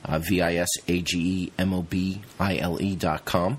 uh, 0.05 0.19
v 0.19 0.43
i 0.43 0.57
s 0.57 0.69
a 0.87 1.01
g 1.01 1.19
e 1.19 1.53
m 1.59 1.75
o 1.75 1.83
b 1.83 2.21
i 2.39 2.59
l 2.59 2.81
e 2.81 2.95
dot 2.95 3.25
com. 3.25 3.59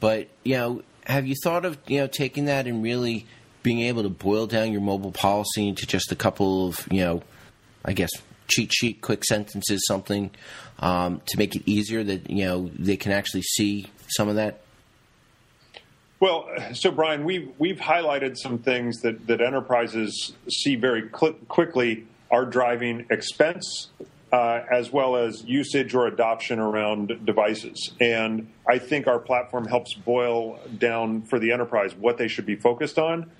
But 0.00 0.28
you 0.44 0.56
know, 0.56 0.82
have 1.04 1.26
you 1.26 1.34
thought 1.42 1.64
of 1.64 1.78
you 1.86 2.00
know 2.00 2.06
taking 2.06 2.46
that 2.46 2.66
and 2.66 2.82
really 2.82 3.26
being 3.62 3.80
able 3.80 4.02
to 4.02 4.08
boil 4.08 4.46
down 4.46 4.72
your 4.72 4.80
mobile 4.80 5.12
policy 5.12 5.68
into 5.68 5.86
just 5.86 6.10
a 6.10 6.16
couple 6.16 6.68
of 6.68 6.86
you 6.90 7.00
know, 7.00 7.22
I 7.84 7.92
guess 7.92 8.10
cheat 8.48 8.72
sheet, 8.72 9.00
quick 9.00 9.24
sentences, 9.24 9.84
something 9.86 10.30
um, 10.80 11.20
to 11.26 11.38
make 11.38 11.54
it 11.54 11.62
easier 11.66 12.02
that 12.04 12.30
you 12.30 12.44
know 12.44 12.70
they 12.78 12.96
can 12.96 13.12
actually 13.12 13.42
see 13.42 13.86
some 14.08 14.28
of 14.28 14.36
that. 14.36 14.60
Well, 16.20 16.48
so 16.72 16.90
Brian, 16.90 17.24
we've 17.24 17.52
we've 17.58 17.78
highlighted 17.78 18.36
some 18.36 18.58
things 18.58 19.00
that 19.02 19.26
that 19.26 19.40
enterprises 19.40 20.32
see 20.48 20.74
very 20.74 21.08
cl- 21.16 21.34
quickly 21.48 22.06
are 22.30 22.44
driving 22.44 23.06
expense 23.10 23.88
uh, 24.32 24.60
as 24.70 24.92
well 24.92 25.16
as 25.16 25.44
usage 25.44 25.94
or 25.94 26.06
adoption 26.06 26.58
around 26.58 27.24
devices. 27.24 27.92
And 28.00 28.48
I 28.66 28.78
think 28.78 29.06
our 29.06 29.18
platform 29.18 29.66
helps 29.66 29.94
boil 29.94 30.58
down 30.78 31.22
for 31.22 31.38
the 31.38 31.52
enterprise 31.52 31.94
what 31.94 32.18
they 32.18 32.28
should 32.28 32.46
be 32.46 32.56
focused 32.56 32.98
on. 32.98 33.30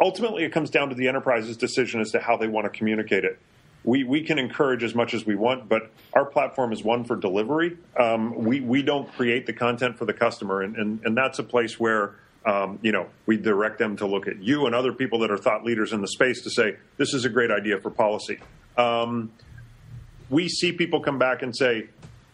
Ultimately, 0.00 0.44
it 0.44 0.52
comes 0.52 0.70
down 0.70 0.88
to 0.88 0.94
the 0.94 1.08
enterprise's 1.08 1.56
decision 1.56 2.00
as 2.00 2.10
to 2.12 2.20
how 2.20 2.36
they 2.36 2.48
want 2.48 2.64
to 2.64 2.76
communicate 2.76 3.24
it. 3.24 3.38
We, 3.84 4.02
we 4.02 4.22
can 4.22 4.38
encourage 4.38 4.82
as 4.82 4.94
much 4.94 5.14
as 5.14 5.26
we 5.26 5.34
want, 5.34 5.68
but 5.68 5.90
our 6.14 6.24
platform 6.24 6.72
is 6.72 6.82
one 6.82 7.04
for 7.04 7.16
delivery. 7.16 7.76
Um, 7.98 8.34
we, 8.34 8.60
we 8.60 8.82
don't 8.82 9.12
create 9.12 9.46
the 9.46 9.52
content 9.52 9.98
for 9.98 10.06
the 10.06 10.14
customer, 10.14 10.62
and, 10.62 10.74
and, 10.76 11.00
and 11.04 11.16
that's 11.16 11.38
a 11.38 11.42
place 11.42 11.78
where 11.78 12.14
um, 12.46 12.78
you 12.82 12.92
know, 12.92 13.06
we 13.26 13.36
direct 13.36 13.78
them 13.78 13.96
to 13.96 14.06
look 14.06 14.28
at 14.28 14.42
you 14.42 14.66
and 14.66 14.74
other 14.74 14.92
people 14.92 15.20
that 15.20 15.30
are 15.30 15.38
thought 15.38 15.64
leaders 15.64 15.92
in 15.92 16.00
the 16.00 16.08
space 16.08 16.42
to 16.42 16.50
say, 16.50 16.76
this 16.98 17.14
is 17.14 17.24
a 17.24 17.28
great 17.28 17.50
idea 17.50 17.78
for 17.80 17.90
policy. 17.90 18.38
Um, 18.76 19.32
we 20.28 20.48
see 20.48 20.72
people 20.72 21.00
come 21.00 21.18
back 21.18 21.42
and 21.42 21.56
say, 21.56 21.88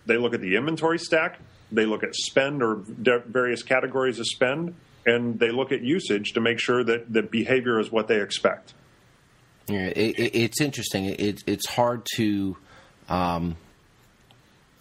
they 0.07 0.17
look 0.17 0.35
at 0.35 0.41
the 0.41 0.57
inventory 0.57 0.99
stack, 0.99 1.39
they 1.71 1.87
look 1.87 2.03
at 2.03 2.15
spend 2.15 2.63
or 2.63 2.77
de- 3.03 3.21
various 3.21 3.63
categories 3.63 4.19
of 4.19 4.27
spend, 4.27 4.75
and 5.07 5.39
they 5.39 5.51
look 5.51 5.71
at 5.71 5.83
usage 5.83 6.33
to 6.33 6.41
make 6.41 6.59
sure 6.59 6.83
that, 6.85 7.13
the 7.13 7.23
behavior 7.23 7.79
is 7.79 7.93
what 7.93 8.09
they 8.09 8.21
expect. 8.21 8.75
Yeah, 9.73 9.87
it, 9.87 10.19
it, 10.19 10.35
it's 10.35 10.61
interesting. 10.61 11.07
It, 11.07 11.43
it's 11.47 11.69
hard 11.69 12.07
to, 12.17 12.57
um, 13.09 13.57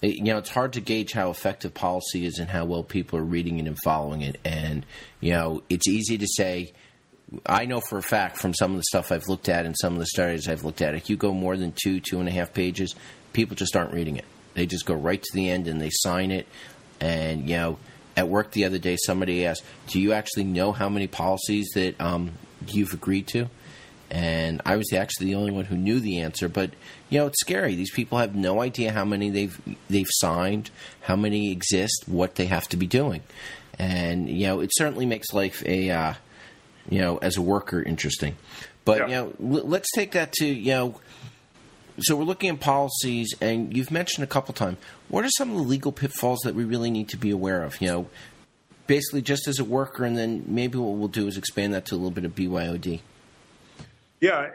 you 0.01 0.23
know, 0.23 0.37
it's 0.37 0.49
hard 0.49 0.73
to 0.73 0.81
gauge 0.81 1.11
how 1.11 1.29
effective 1.29 1.73
policy 1.73 2.25
is 2.25 2.39
and 2.39 2.49
how 2.49 2.65
well 2.65 2.83
people 2.83 3.19
are 3.19 3.23
reading 3.23 3.59
it 3.59 3.67
and 3.67 3.77
following 3.83 4.21
it. 4.21 4.39
And 4.45 4.85
you 5.19 5.31
know, 5.31 5.63
it's 5.69 5.87
easy 5.87 6.17
to 6.17 6.27
say 6.27 6.73
I 7.45 7.65
know 7.65 7.79
for 7.79 7.97
a 7.97 8.03
fact 8.03 8.37
from 8.37 8.53
some 8.53 8.71
of 8.71 8.77
the 8.77 8.83
stuff 8.83 9.11
I've 9.11 9.27
looked 9.27 9.49
at 9.49 9.65
and 9.65 9.75
some 9.79 9.93
of 9.93 9.99
the 9.99 10.07
studies 10.07 10.47
I've 10.47 10.63
looked 10.63 10.81
at, 10.81 10.95
if 10.95 11.09
you 11.09 11.17
go 11.17 11.33
more 11.33 11.57
than 11.57 11.73
two, 11.73 11.99
two 11.99 12.19
and 12.19 12.27
a 12.27 12.31
half 12.31 12.53
pages, 12.53 12.95
people 13.33 13.55
just 13.55 13.75
aren't 13.75 13.93
reading 13.93 14.17
it. 14.17 14.25
They 14.55 14.65
just 14.65 14.85
go 14.85 14.95
right 14.95 15.21
to 15.21 15.29
the 15.33 15.49
end 15.49 15.67
and 15.67 15.79
they 15.79 15.91
sign 15.91 16.31
it. 16.31 16.47
And, 16.99 17.47
you 17.47 17.57
know, 17.57 17.79
at 18.17 18.27
work 18.27 18.51
the 18.51 18.65
other 18.65 18.79
day, 18.79 18.97
somebody 18.97 19.45
asked, 19.45 19.63
Do 19.87 20.01
you 20.01 20.13
actually 20.13 20.45
know 20.45 20.71
how 20.71 20.89
many 20.89 21.07
policies 21.07 21.69
that 21.75 21.99
um, 22.01 22.31
you've 22.67 22.93
agreed 22.93 23.27
to? 23.27 23.47
And 24.11 24.61
I 24.65 24.75
was 24.75 24.91
actually 24.91 25.27
the 25.27 25.35
only 25.35 25.51
one 25.51 25.65
who 25.65 25.77
knew 25.77 25.99
the 25.99 26.19
answer. 26.19 26.49
But, 26.49 26.71
you 27.09 27.19
know, 27.19 27.27
it's 27.27 27.39
scary. 27.39 27.75
These 27.75 27.91
people 27.91 28.17
have 28.17 28.35
no 28.35 28.61
idea 28.61 28.91
how 28.91 29.05
many 29.05 29.29
they've, 29.29 29.61
they've 29.89 30.07
signed, 30.09 30.71
how 31.01 31.15
many 31.15 31.51
exist, 31.51 32.05
what 32.07 32.35
they 32.35 32.45
have 32.45 32.67
to 32.69 32.77
be 32.77 32.87
doing. 32.87 33.21
And, 33.77 34.29
you 34.29 34.47
know, 34.47 34.59
it 34.61 34.71
certainly 34.73 35.05
makes 35.05 35.33
life 35.33 35.63
a. 35.65 35.91
Uh, 35.91 36.13
you 36.89 36.99
know, 36.99 37.17
as 37.17 37.37
a 37.37 37.41
worker, 37.41 37.81
interesting. 37.81 38.35
But 38.83 38.99
yeah. 38.99 39.07
you 39.07 39.35
know, 39.39 39.57
l- 39.57 39.67
let's 39.67 39.89
take 39.91 40.11
that 40.13 40.33
to 40.33 40.45
you 40.45 40.71
know. 40.71 41.01
So 42.01 42.15
we're 42.15 42.23
looking 42.23 42.49
at 42.49 42.59
policies, 42.59 43.33
and 43.41 43.75
you've 43.75 43.91
mentioned 43.91 44.23
a 44.23 44.27
couple 44.27 44.53
times. 44.53 44.77
What 45.09 45.25
are 45.25 45.29
some 45.31 45.51
of 45.51 45.57
the 45.57 45.63
legal 45.63 45.91
pitfalls 45.91 46.39
that 46.43 46.55
we 46.55 46.63
really 46.63 46.89
need 46.89 47.09
to 47.09 47.17
be 47.17 47.29
aware 47.29 47.63
of? 47.63 47.79
You 47.81 47.87
know, 47.87 48.07
basically 48.87 49.21
just 49.21 49.47
as 49.47 49.59
a 49.59 49.65
worker, 49.65 50.05
and 50.05 50.17
then 50.17 50.45
maybe 50.47 50.77
what 50.77 50.95
we'll 50.95 51.09
do 51.09 51.27
is 51.27 51.37
expand 51.37 51.73
that 51.73 51.85
to 51.85 51.95
a 51.95 51.97
little 51.97 52.11
bit 52.11 52.25
of 52.25 52.35
BYOD. 52.35 53.01
Yeah. 54.21 54.49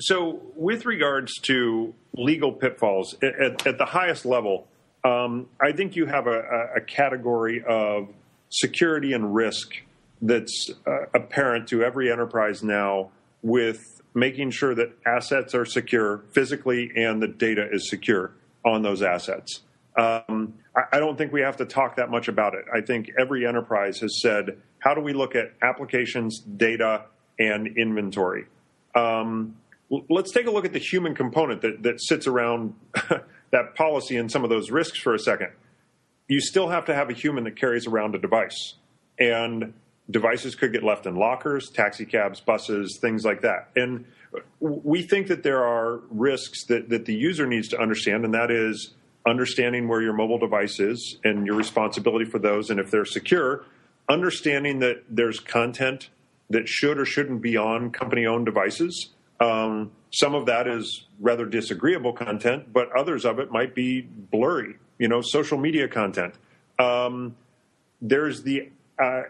So 0.00 0.40
with 0.56 0.86
regards 0.86 1.34
to 1.42 1.94
legal 2.16 2.52
pitfalls 2.52 3.14
at, 3.22 3.66
at 3.66 3.78
the 3.78 3.84
highest 3.84 4.26
level, 4.26 4.66
um, 5.04 5.48
I 5.60 5.72
think 5.72 5.96
you 5.96 6.06
have 6.06 6.26
a, 6.26 6.70
a 6.76 6.80
category 6.80 7.62
of 7.62 8.08
security 8.50 9.12
and 9.12 9.34
risk 9.34 9.74
that's 10.22 10.70
uh, 10.86 11.06
apparent 11.12 11.68
to 11.68 11.84
every 11.84 12.10
enterprise 12.10 12.62
now 12.62 13.10
with 13.42 14.02
making 14.14 14.50
sure 14.50 14.74
that 14.74 14.92
assets 15.04 15.54
are 15.54 15.66
secure 15.66 16.24
physically 16.32 16.90
and 16.96 17.20
the 17.20 17.28
data 17.28 17.68
is 17.70 17.90
secure 17.90 18.32
on 18.64 18.82
those 18.82 19.02
assets. 19.02 19.60
Um, 19.96 20.54
I, 20.74 20.96
I 20.96 20.98
don't 20.98 21.18
think 21.18 21.32
we 21.32 21.42
have 21.42 21.56
to 21.58 21.66
talk 21.66 21.96
that 21.96 22.10
much 22.10 22.28
about 22.28 22.54
it. 22.54 22.64
I 22.72 22.80
think 22.80 23.10
every 23.18 23.46
enterprise 23.46 23.98
has 23.98 24.20
said, 24.22 24.56
how 24.78 24.94
do 24.94 25.00
we 25.00 25.12
look 25.12 25.34
at 25.34 25.52
applications, 25.62 26.40
data, 26.40 27.04
and 27.38 27.66
inventory? 27.76 28.46
Um, 28.94 29.56
let's 30.08 30.32
take 30.32 30.46
a 30.46 30.50
look 30.50 30.64
at 30.64 30.72
the 30.72 30.78
human 30.78 31.14
component 31.14 31.62
that, 31.62 31.82
that 31.82 32.00
sits 32.00 32.26
around 32.26 32.74
that 33.50 33.74
policy 33.74 34.16
and 34.16 34.30
some 34.30 34.44
of 34.44 34.50
those 34.50 34.70
risks 34.70 34.98
for 34.98 35.14
a 35.14 35.18
second. 35.18 35.50
You 36.28 36.40
still 36.40 36.68
have 36.68 36.86
to 36.86 36.94
have 36.94 37.10
a 37.10 37.12
human 37.12 37.44
that 37.44 37.56
carries 37.56 37.86
around 37.86 38.14
a 38.14 38.18
device. 38.18 38.74
And 39.18 39.74
devices 40.10 40.54
could 40.54 40.72
get 40.72 40.82
left 40.82 41.06
in 41.06 41.16
lockers, 41.16 41.70
taxi 41.70 42.04
cabs, 42.04 42.40
buses, 42.40 42.98
things 43.00 43.24
like 43.24 43.42
that. 43.42 43.70
And 43.76 44.04
we 44.60 45.02
think 45.02 45.28
that 45.28 45.42
there 45.42 45.64
are 45.64 46.00
risks 46.10 46.64
that, 46.66 46.88
that 46.88 47.04
the 47.04 47.14
user 47.14 47.46
needs 47.46 47.68
to 47.68 47.80
understand, 47.80 48.24
and 48.24 48.34
that 48.34 48.50
is 48.50 48.94
understanding 49.26 49.88
where 49.88 50.02
your 50.02 50.12
mobile 50.12 50.38
device 50.38 50.80
is 50.80 51.18
and 51.24 51.46
your 51.46 51.56
responsibility 51.56 52.24
for 52.24 52.38
those, 52.38 52.70
and 52.70 52.80
if 52.80 52.90
they're 52.90 53.04
secure, 53.04 53.64
understanding 54.08 54.80
that 54.80 55.04
there's 55.08 55.40
content 55.40 56.10
that 56.50 56.68
should 56.68 56.98
or 56.98 57.04
shouldn't 57.04 57.42
be 57.42 57.56
on 57.56 57.90
company 57.90 58.26
owned 58.26 58.46
devices. 58.46 59.10
Um, 59.40 59.92
some 60.12 60.34
of 60.34 60.46
that 60.46 60.68
is 60.68 61.06
rather 61.20 61.44
disagreeable 61.44 62.12
content, 62.12 62.72
but 62.72 62.90
others 62.96 63.24
of 63.24 63.38
it 63.38 63.50
might 63.50 63.74
be 63.74 64.00
blurry, 64.00 64.76
you 64.98 65.08
know, 65.08 65.20
social 65.20 65.58
media 65.58 65.88
content. 65.88 66.34
Um, 66.78 67.36
there's 68.00 68.42
the 68.42 68.70
uh, 68.98 69.22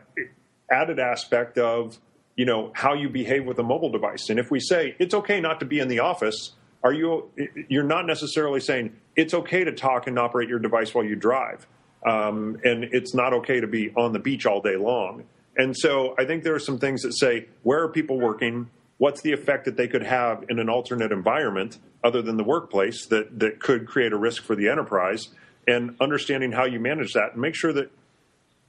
added 0.71 0.99
aspect 0.99 1.59
of 1.59 1.99
you 2.37 2.45
know 2.45 2.73
how 2.75 2.95
you 2.95 3.09
behave 3.09 3.45
with 3.45 3.59
a 3.59 3.63
mobile 3.63 3.91
device. 3.91 4.29
And 4.29 4.39
if 4.39 4.51
we 4.51 4.61
say 4.61 4.97
it's 4.99 5.15
okay 5.15 5.41
not 5.41 5.61
to 5.61 5.67
be 5.67 5.79
in 5.79 5.89
the 5.89 6.01
office, 6.01 6.53
are 6.83 6.93
you? 6.93 7.31
You're 7.69 7.85
not 7.85 8.07
necessarily 8.07 8.61
saying 8.61 8.95
it's 9.17 9.35
okay 9.35 9.65
to 9.65 9.73
talk 9.73 10.07
and 10.07 10.19
operate 10.19 10.49
your 10.49 10.59
device 10.59 10.95
while 10.95 11.05
you 11.05 11.17
drive, 11.17 11.67
um, 12.05 12.59
and 12.65 12.85
it's 12.85 13.15
not 13.15 13.33
okay 13.35 13.61
to 13.61 13.67
be 13.67 13.91
on 13.97 14.13
the 14.13 14.19
beach 14.19 14.47
all 14.47 14.61
day 14.61 14.77
long. 14.77 15.25
And 15.57 15.77
so 15.77 16.15
I 16.19 16.25
think 16.25 16.43
there 16.43 16.55
are 16.55 16.61
some 16.61 16.79
things 16.79 17.03
that 17.03 17.13
say 17.13 17.47
where 17.63 17.83
are 17.83 17.89
people 17.89 18.19
working? 18.19 18.71
What's 18.99 19.23
the 19.23 19.33
effect 19.33 19.65
that 19.65 19.77
they 19.77 19.89
could 19.89 20.05
have 20.05 20.45
in 20.49 20.59
an 20.59 20.69
alternate 20.69 21.13
environment 21.13 21.79
other 22.03 22.23
than 22.23 22.37
the 22.37 22.45
workplace 22.45 23.07
that 23.07 23.39
that 23.41 23.61
could 23.61 23.87
create 23.87 24.13
a 24.13 24.17
risk 24.17 24.43
for 24.45 24.57
the 24.57 24.69
enterprise? 24.69 25.29
And 25.67 25.97
understanding 25.99 26.53
how 26.53 26.67
you 26.67 26.79
manage 26.79 27.15
that 27.15 27.33
and 27.33 27.41
make 27.41 27.55
sure 27.55 27.73
that 27.73 27.91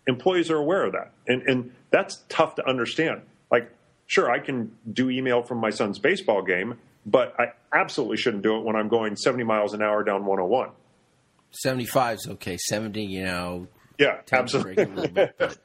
employees 0.07 0.49
are 0.49 0.57
aware 0.57 0.85
of 0.85 0.93
that. 0.93 1.11
And, 1.27 1.41
and 1.43 1.71
that's 1.91 2.23
tough 2.29 2.55
to 2.55 2.67
understand. 2.67 3.21
Like, 3.51 3.69
sure, 4.07 4.31
I 4.31 4.39
can 4.39 4.71
do 4.91 5.09
email 5.09 5.41
from 5.41 5.57
my 5.57 5.71
son's 5.71 5.99
baseball 5.99 6.41
game, 6.41 6.77
but 7.05 7.35
I 7.39 7.47
absolutely 7.73 8.17
shouldn't 8.17 8.43
do 8.43 8.57
it 8.57 8.63
when 8.63 8.75
I'm 8.75 8.87
going 8.87 9.15
70 9.15 9.43
miles 9.43 9.73
an 9.73 9.81
hour 9.81 10.03
down 10.03 10.25
101. 10.25 10.69
75 11.51 12.17
is 12.17 12.27
okay. 12.31 12.57
70, 12.57 13.03
you 13.03 13.23
know. 13.23 13.67
Yeah, 13.97 14.19
absolutely. 14.31 15.07
Bit, 15.07 15.35
but, 15.37 15.57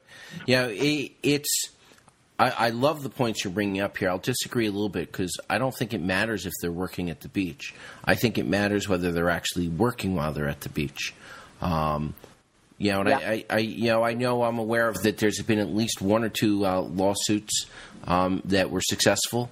you 0.45 0.55
know, 0.55 0.69
it, 0.69 1.11
it's. 1.23 1.69
I, 2.39 2.49
I 2.49 2.69
love 2.69 3.03
the 3.03 3.09
points 3.09 3.43
you're 3.43 3.53
bringing 3.53 3.81
up 3.81 3.97
here. 3.97 4.09
I'll 4.09 4.17
disagree 4.17 4.65
a 4.65 4.71
little 4.71 4.89
bit 4.89 5.11
because 5.11 5.37
I 5.49 5.59
don't 5.59 5.75
think 5.75 5.93
it 5.93 6.01
matters 6.01 6.45
if 6.45 6.53
they're 6.61 6.71
working 6.71 7.09
at 7.09 7.21
the 7.21 7.29
beach. 7.29 7.73
I 8.03 8.15
think 8.15 8.37
it 8.37 8.47
matters 8.47 8.89
whether 8.89 9.11
they're 9.11 9.29
actually 9.29 9.67
working 9.67 10.15
while 10.15 10.33
they're 10.33 10.47
at 10.47 10.61
the 10.61 10.69
beach. 10.69 11.13
Um, 11.61 12.15
you 12.79 12.91
know, 12.93 13.01
and 13.01 13.09
yeah. 13.09 13.17
I, 13.19 13.45
I, 13.47 13.57
you 13.59 13.91
know, 13.91 14.03
I 14.03 14.15
know 14.15 14.41
I'm 14.41 14.57
aware 14.57 14.89
of 14.89 15.03
that. 15.03 15.19
There's 15.19 15.39
been 15.43 15.59
at 15.59 15.71
least 15.71 16.01
one 16.01 16.23
or 16.23 16.29
two 16.29 16.65
uh, 16.65 16.81
lawsuits 16.81 17.67
um, 18.05 18.41
that 18.45 18.71
were 18.71 18.81
successful 18.81 19.51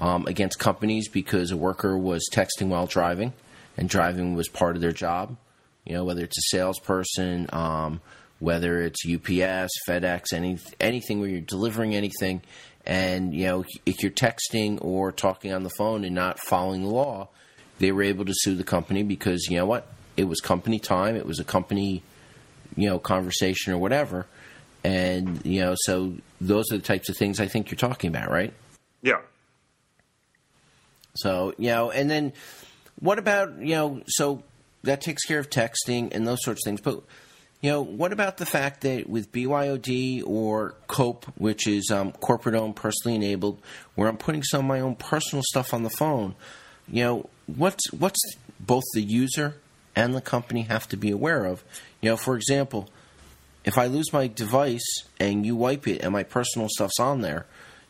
um, 0.00 0.26
against 0.26 0.58
companies 0.58 1.08
because 1.08 1.52
a 1.52 1.56
worker 1.56 1.96
was 1.96 2.28
texting 2.32 2.66
while 2.66 2.86
driving, 2.86 3.32
and 3.76 3.88
driving 3.88 4.34
was 4.34 4.48
part 4.48 4.74
of 4.74 4.82
their 4.82 4.90
job. 4.90 5.36
You 5.84 5.94
know, 5.94 6.04
whether 6.04 6.24
it's 6.24 6.38
a 6.38 6.56
salesperson, 6.56 7.48
um, 7.52 8.00
whether 8.38 8.82
it's 8.82 9.04
UPS, 9.06 9.70
FedEx, 9.88 10.32
any 10.32 10.58
anything 10.80 11.20
where 11.20 11.28
you're 11.28 11.40
delivering 11.40 11.94
anything, 11.94 12.42
and 12.86 13.34
you 13.34 13.46
know, 13.46 13.64
if 13.86 14.02
you're 14.02 14.12
texting 14.12 14.78
or 14.80 15.12
talking 15.12 15.52
on 15.52 15.62
the 15.62 15.70
phone 15.70 16.04
and 16.04 16.14
not 16.14 16.38
following 16.40 16.82
the 16.82 16.88
law, 16.88 17.28
they 17.78 17.92
were 17.92 18.02
able 18.02 18.24
to 18.24 18.34
sue 18.34 18.54
the 18.54 18.64
company 18.64 19.02
because 19.02 19.46
you 19.50 19.56
know 19.56 19.66
what, 19.66 19.86
it 20.16 20.24
was 20.24 20.40
company 20.40 20.78
time, 20.78 21.16
it 21.16 21.26
was 21.26 21.38
a 21.38 21.44
company 21.44 22.02
you 22.76 22.88
know 22.88 22.98
conversation 22.98 23.72
or 23.72 23.78
whatever. 23.78 24.26
And 24.82 25.44
you 25.44 25.60
know 25.60 25.74
so 25.76 26.14
those 26.40 26.70
are 26.70 26.76
the 26.76 26.82
types 26.82 27.08
of 27.08 27.16
things 27.16 27.40
i 27.40 27.46
think 27.46 27.70
you're 27.70 27.76
talking 27.76 28.08
about 28.08 28.30
right? 28.30 28.52
Yeah. 29.02 29.20
So 31.14 31.54
you 31.58 31.68
know 31.68 31.90
and 31.90 32.10
then 32.10 32.32
what 32.98 33.18
about 33.18 33.58
you 33.58 33.74
know 33.74 34.02
so 34.06 34.42
that 34.84 35.00
takes 35.00 35.24
care 35.24 35.38
of 35.38 35.50
texting 35.50 36.08
and 36.12 36.26
those 36.26 36.42
sorts 36.42 36.64
of 36.64 36.70
things 36.70 36.80
but 36.80 37.02
you 37.60 37.70
know 37.70 37.82
what 37.82 38.12
about 38.12 38.36
the 38.36 38.46
fact 38.46 38.82
that 38.82 39.08
with 39.08 39.32
byod 39.32 40.22
or 40.26 40.74
cope 40.86 41.26
which 41.36 41.66
is 41.66 41.90
um, 41.90 42.12
corporate 42.12 42.54
owned 42.54 42.76
personally 42.76 43.16
enabled 43.16 43.60
where 43.94 44.08
i'm 44.08 44.16
putting 44.16 44.42
some 44.42 44.60
of 44.60 44.66
my 44.66 44.80
own 44.80 44.94
personal 44.94 45.42
stuff 45.44 45.74
on 45.74 45.82
the 45.82 45.90
phone 45.90 46.34
you 46.88 47.02
know 47.02 47.28
what's 47.46 47.90
what's 47.92 48.20
both 48.60 48.84
the 48.94 49.02
user 49.02 49.56
and 49.96 50.14
the 50.14 50.20
company 50.20 50.62
have 50.62 50.88
to 50.88 50.96
be 50.96 51.10
aware 51.10 51.44
of. 51.44 51.64
You 52.00 52.10
know, 52.10 52.16
for 52.16 52.36
example, 52.36 52.88
if 53.64 53.78
I 53.78 53.86
lose 53.86 54.12
my 54.12 54.26
device 54.26 54.84
and 55.18 55.46
you 55.46 55.56
wipe 55.56 55.86
it 55.86 56.02
and 56.02 56.12
my 56.12 56.22
personal 56.22 56.68
stuff's 56.70 56.98
on 56.98 57.20
there, 57.20 57.46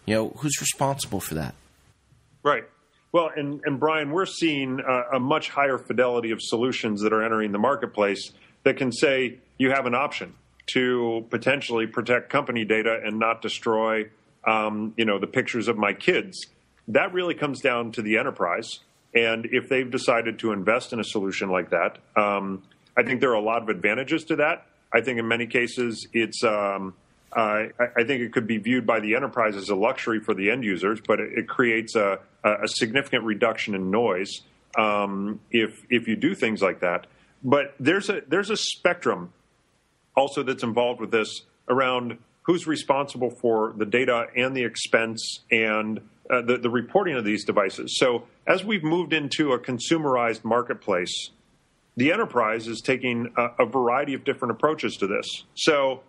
you 0.07 0.14
know, 0.14 0.28
who's 0.38 0.61
responsible 0.61 1.20
for 1.20 1.35
that? 1.35 1.54
Right. 2.42 2.64
Well, 3.14 3.31
and, 3.37 3.61
and 3.64 3.79
Brian, 3.79 4.11
we're 4.11 4.27
seeing 4.27 4.81
a, 4.81 5.16
a 5.18 5.20
much 5.20 5.48
higher 5.48 5.79
fidelity 5.79 6.33
of 6.33 6.42
solutions 6.42 7.00
that 7.03 7.12
are 7.12 7.22
entering 7.22 7.53
the 7.53 7.61
marketplace 7.61 8.33
that 8.64 8.77
can 8.77 8.90
say 8.90 9.38
you 9.57 9.70
have 9.70 9.87
an 9.87 9.94
option 9.94 10.35
to 10.72 11.24
potentially 11.31 11.87
protect 11.87 12.29
company 12.29 12.64
data 12.64 13.00
and 13.05 13.20
not 13.20 13.40
destroy, 13.40 14.11
um, 14.42 14.94
you 14.96 15.05
know, 15.05 15.20
the 15.20 15.29
pictures 15.29 15.68
of 15.68 15.79
my 15.79 15.92
kids. 15.92 16.44
That 16.88 17.12
really 17.12 17.35
comes 17.35 17.61
down 17.61 17.92
to 17.92 18.03
the 18.03 18.18
enterprise 18.18 18.81
and 19.14 19.46
if 19.53 19.68
they've 19.68 19.88
decided 19.88 20.40
to 20.40 20.50
invest 20.50 20.92
in 20.92 20.98
a 20.98 21.05
solution 21.05 21.50
like 21.50 21.70
that, 21.70 21.98
um, 22.16 22.64
I 22.96 23.05
think 23.05 23.20
there 23.20 23.31
are 23.31 23.35
a 23.35 23.40
lot 23.40 23.62
of 23.62 23.68
advantages 23.68 24.24
to 24.24 24.37
that. 24.37 24.66
I 24.92 25.03
think 25.03 25.20
in 25.20 25.29
many 25.29 25.46
cases 25.46 26.09
it's. 26.12 26.42
Um, 26.42 26.94
uh, 27.33 27.66
I 27.96 28.05
think 28.05 28.22
it 28.22 28.33
could 28.33 28.46
be 28.46 28.59
viewed 28.59 28.87
by 28.87 29.00
the 29.00 29.16
enterprise 29.16 29.57
as 29.57 29.68
a 29.68 29.74
luxury 29.74 30.20
for 30.20 30.35
the 30.35 30.53
end 30.53 30.62
users, 30.62 31.00
but 31.05 31.18
it, 31.18 31.37
it 31.37 31.48
creates 31.48 31.96
a, 31.96 32.20
a, 32.44 32.68
significant 32.68 33.24
reduction 33.24 33.74
in 33.74 33.90
noise 33.90 34.42
um, 34.78 35.40
if 35.50 35.83
if 35.90 36.07
you 36.07 36.16
do 36.16 36.35
things 36.35 36.62
like 36.62 36.80
that. 36.80 37.07
But 37.42 37.74
there's 37.80 38.09
a 38.09 38.22
there's 38.28 38.50
a 38.50 38.57
spectrum 38.57 39.33
also 40.16 40.42
that's 40.42 40.62
involved 40.62 41.00
with 41.00 41.11
this 41.11 41.42
around 41.68 42.18
who's 42.42 42.66
responsible 42.66 43.30
for 43.30 43.74
the 43.76 43.87
data 43.87 44.26
and 44.37 44.57
the 44.57 44.64
expense 44.64 45.40
and 45.50 45.98
uh, 46.30 46.42
the, 46.42 46.59
the 46.59 46.70
reporting 46.70 47.16
of 47.16 47.24
these 47.24 47.44
devices. 47.44 47.98
So 47.98 48.24
as 48.46 48.64
we've 48.64 48.85
moved 48.85 49.12
into 49.12 49.52
a 49.52 49.59
consumerized 49.59 50.44
marketplace, 50.44 51.30
the 51.96 52.12
enterprise 52.12 52.66
is 52.66 52.80
taking 52.80 53.33
a, 53.37 53.62
a, 53.64 53.66
variety 53.66 54.14
of 54.14 54.24
different 54.24 54.52
approaches 54.52 54.96
to 54.96 55.07
this. 55.07 55.44
So, 55.54 56.02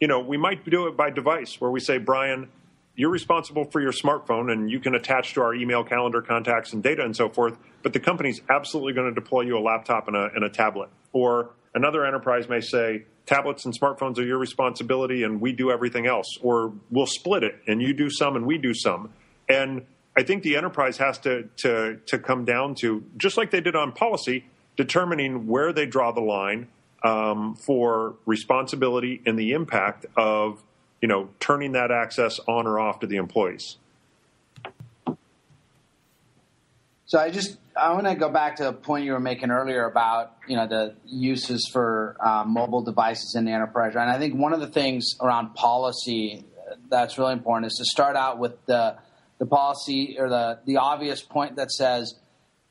you 0.00 0.08
know, 0.08 0.20
we 0.20 0.36
might 0.36 0.68
do 0.68 0.86
it 0.86 0.96
by 0.96 1.10
device 1.10 1.60
where 1.60 1.70
we 1.70 1.80
say, 1.80 1.98
Brian, 1.98 2.48
you're 2.96 3.10
responsible 3.10 3.64
for 3.64 3.80
your 3.80 3.92
smartphone 3.92 4.50
and 4.50 4.70
you 4.70 4.80
can 4.80 4.94
attach 4.94 5.34
to 5.34 5.42
our 5.42 5.54
email 5.54 5.84
calendar 5.84 6.22
contacts 6.22 6.72
and 6.72 6.82
data 6.82 7.04
and 7.04 7.14
so 7.14 7.28
forth, 7.28 7.56
but 7.82 7.92
the 7.92 8.00
company's 8.00 8.40
absolutely 8.48 8.94
going 8.94 9.06
to 9.06 9.14
deploy 9.14 9.42
you 9.42 9.56
a 9.58 9.60
laptop 9.60 10.08
and 10.08 10.16
a, 10.16 10.30
and 10.34 10.42
a 10.42 10.48
tablet. 10.48 10.88
Or 11.12 11.50
another 11.74 12.06
enterprise 12.06 12.48
may 12.48 12.60
say, 12.60 13.04
tablets 13.26 13.66
and 13.66 13.78
smartphones 13.78 14.18
are 14.18 14.24
your 14.24 14.38
responsibility 14.38 15.24
and 15.24 15.40
we 15.40 15.52
do 15.52 15.70
everything 15.70 16.06
else. 16.06 16.26
Or 16.40 16.72
we'll 16.90 17.06
split 17.06 17.44
it 17.44 17.56
and 17.66 17.82
you 17.82 17.92
do 17.92 18.08
some 18.08 18.34
and 18.34 18.46
we 18.46 18.56
do 18.56 18.72
some. 18.72 19.12
And 19.48 19.84
I 20.16 20.22
think 20.22 20.42
the 20.42 20.56
enterprise 20.56 20.96
has 20.96 21.18
to, 21.18 21.48
to, 21.58 22.00
to 22.06 22.18
come 22.18 22.46
down 22.46 22.74
to, 22.76 23.04
just 23.18 23.36
like 23.36 23.50
they 23.50 23.60
did 23.60 23.76
on 23.76 23.92
policy, 23.92 24.46
determining 24.76 25.46
where 25.46 25.72
they 25.72 25.84
draw 25.84 26.12
the 26.12 26.22
line 26.22 26.68
um, 27.04 27.54
for 27.56 28.16
responsibility 28.24 29.20
and 29.26 29.38
the 29.38 29.52
impact 29.52 30.06
of 30.16 30.62
you 31.06 31.08
know 31.08 31.28
turning 31.38 31.70
that 31.70 31.92
access 31.92 32.40
on 32.48 32.66
or 32.66 32.80
off 32.80 32.98
to 32.98 33.06
the 33.06 33.14
employees. 33.14 33.76
So 37.04 37.20
I 37.20 37.30
just 37.30 37.58
I 37.76 37.92
want 37.92 38.08
to 38.08 38.16
go 38.16 38.28
back 38.28 38.56
to 38.56 38.66
a 38.66 38.72
point 38.72 39.04
you 39.04 39.12
were 39.12 39.20
making 39.20 39.52
earlier 39.52 39.84
about 39.84 40.32
you 40.48 40.56
know 40.56 40.66
the 40.66 40.96
uses 41.04 41.70
for 41.72 42.16
uh, 42.18 42.42
mobile 42.44 42.82
devices 42.82 43.36
in 43.38 43.44
the 43.44 43.52
enterprise, 43.52 43.92
and 43.94 44.10
I 44.10 44.18
think 44.18 44.34
one 44.34 44.52
of 44.52 44.58
the 44.58 44.66
things 44.66 45.14
around 45.20 45.54
policy 45.54 46.44
that's 46.90 47.18
really 47.18 47.34
important 47.34 47.70
is 47.70 47.78
to 47.78 47.84
start 47.84 48.16
out 48.16 48.40
with 48.40 48.66
the 48.66 48.96
the 49.38 49.46
policy 49.46 50.16
or 50.18 50.28
the 50.28 50.58
the 50.66 50.78
obvious 50.78 51.22
point 51.22 51.54
that 51.54 51.70
says 51.70 52.16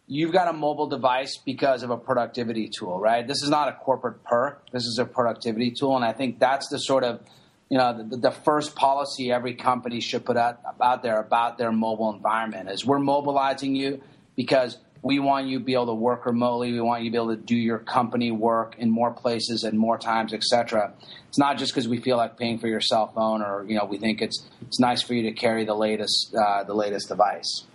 you've 0.08 0.34
got 0.34 0.50
a 0.50 0.54
mobile 0.54 0.88
device 0.88 1.38
because 1.46 1.84
of 1.84 1.90
a 1.90 1.98
productivity 1.98 2.70
tool, 2.78 3.00
right? 3.00 3.26
This 3.26 3.42
is 3.44 3.50
not 3.50 3.70
a 3.70 3.72
corporate 3.72 4.26
perk. 4.26 4.70
This 4.74 4.84
is 4.84 5.00
a 5.00 5.06
productivity 5.06 5.72
tool, 5.72 5.96
and 5.96 6.04
I 6.04 6.12
think 6.12 6.38
that's 6.38 6.68
the 6.68 6.80
sort 6.80 7.06
of 7.06 7.22
you 7.70 7.78
know 7.78 8.08
the, 8.10 8.18
the 8.18 8.32
first 8.32 8.76
policy 8.76 9.32
every 9.32 9.56
company 9.56 10.00
should 10.00 10.26
put 10.26 10.38
out, 10.38 10.60
out 10.82 11.04
there 11.04 11.20
about 11.20 11.58
their 11.58 11.72
mobile 11.72 12.14
environment 12.14 12.70
is 12.70 12.86
we're 12.86 13.00
mobilizing 13.00 13.76
you 13.76 14.02
because 14.36 14.78
we 15.06 15.20
want 15.20 15.46
you 15.46 15.60
to 15.60 15.64
be 15.64 15.76
able 15.76 15.86
to 15.86 15.94
work 15.94 16.26
remotely. 16.26 16.72
We 16.72 16.82
want 16.82 17.04
you 17.04 17.12
to 17.12 17.12
be 17.12 17.18
able 17.18 17.36
to 17.36 17.42
do 17.42 17.56
your 17.56 17.78
company 17.78 18.32
work 18.32 18.76
in 18.80 18.90
more 18.90 19.12
places 19.12 19.64
and 19.64 19.78
more 19.78 20.00
times, 20.00 20.34
etc. 20.34 20.94
It's 21.28 21.38
not 21.38 21.60
just 21.60 21.74
because 21.74 21.88
we 21.88 22.00
feel 22.02 22.18
like 22.18 22.40
paying 22.40 22.58
for 22.58 22.68
your 22.68 22.82
cell 22.82 23.12
phone, 23.14 23.44
or 23.44 23.64
you 23.68 23.78
know, 23.78 23.86
we 23.86 24.00
think 24.00 24.24
it's 24.24 24.44
it's 24.62 24.80
nice 24.80 25.04
for 25.04 25.14
you 25.14 25.22
to 25.24 25.32
carry 25.32 25.64
the 25.64 25.76
latest 25.76 26.34
uh, 26.36 26.64
the 26.64 26.74
latest 26.74 27.08
device. 27.08 27.66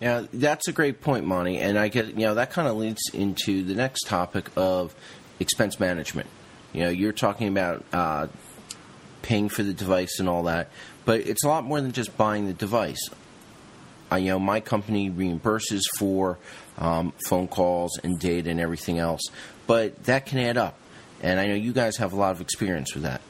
Yeah, 0.00 0.26
that's 0.32 0.68
a 0.68 0.72
great 0.72 1.00
point, 1.00 1.24
Monty. 1.24 1.58
And 1.58 1.76
I 1.76 1.88
get 1.88 2.06
you 2.08 2.26
know 2.26 2.34
that 2.34 2.52
kind 2.52 2.68
of 2.68 2.76
leads 2.76 3.02
into 3.12 3.64
the 3.64 3.74
next 3.74 4.06
topic 4.06 4.48
of 4.56 4.94
expense 5.40 5.80
management. 5.80 6.28
You 6.72 6.82
know, 6.82 6.90
you're 6.90 7.12
talking 7.12 7.48
about 7.48 7.84
uh, 7.92 8.28
paying 9.26 9.48
for 9.48 9.64
the 9.64 9.74
device 9.74 10.20
and 10.20 10.28
all 10.28 10.44
that, 10.44 10.70
but 11.04 11.20
it's 11.20 11.44
a 11.44 11.48
lot 11.48 11.64
more 11.64 11.80
than 11.80 11.90
just 11.90 12.16
buying 12.16 12.46
the 12.46 12.52
device. 12.52 13.10
I, 14.08 14.18
you 14.18 14.28
know, 14.28 14.38
my 14.38 14.60
company 14.60 15.10
reimburses 15.10 15.82
for 15.98 16.38
um, 16.78 17.12
phone 17.28 17.48
calls 17.48 17.98
and 18.04 18.20
data 18.20 18.50
and 18.50 18.60
everything 18.60 19.00
else, 19.00 19.22
but 19.66 20.04
that 20.04 20.26
can 20.26 20.38
add 20.38 20.56
up. 20.56 20.78
And 21.22 21.40
I 21.40 21.46
know 21.46 21.54
you 21.54 21.72
guys 21.72 21.96
have 21.96 22.12
a 22.12 22.16
lot 22.16 22.30
of 22.30 22.40
experience 22.40 22.94
with 22.94 23.02
that. 23.02 23.20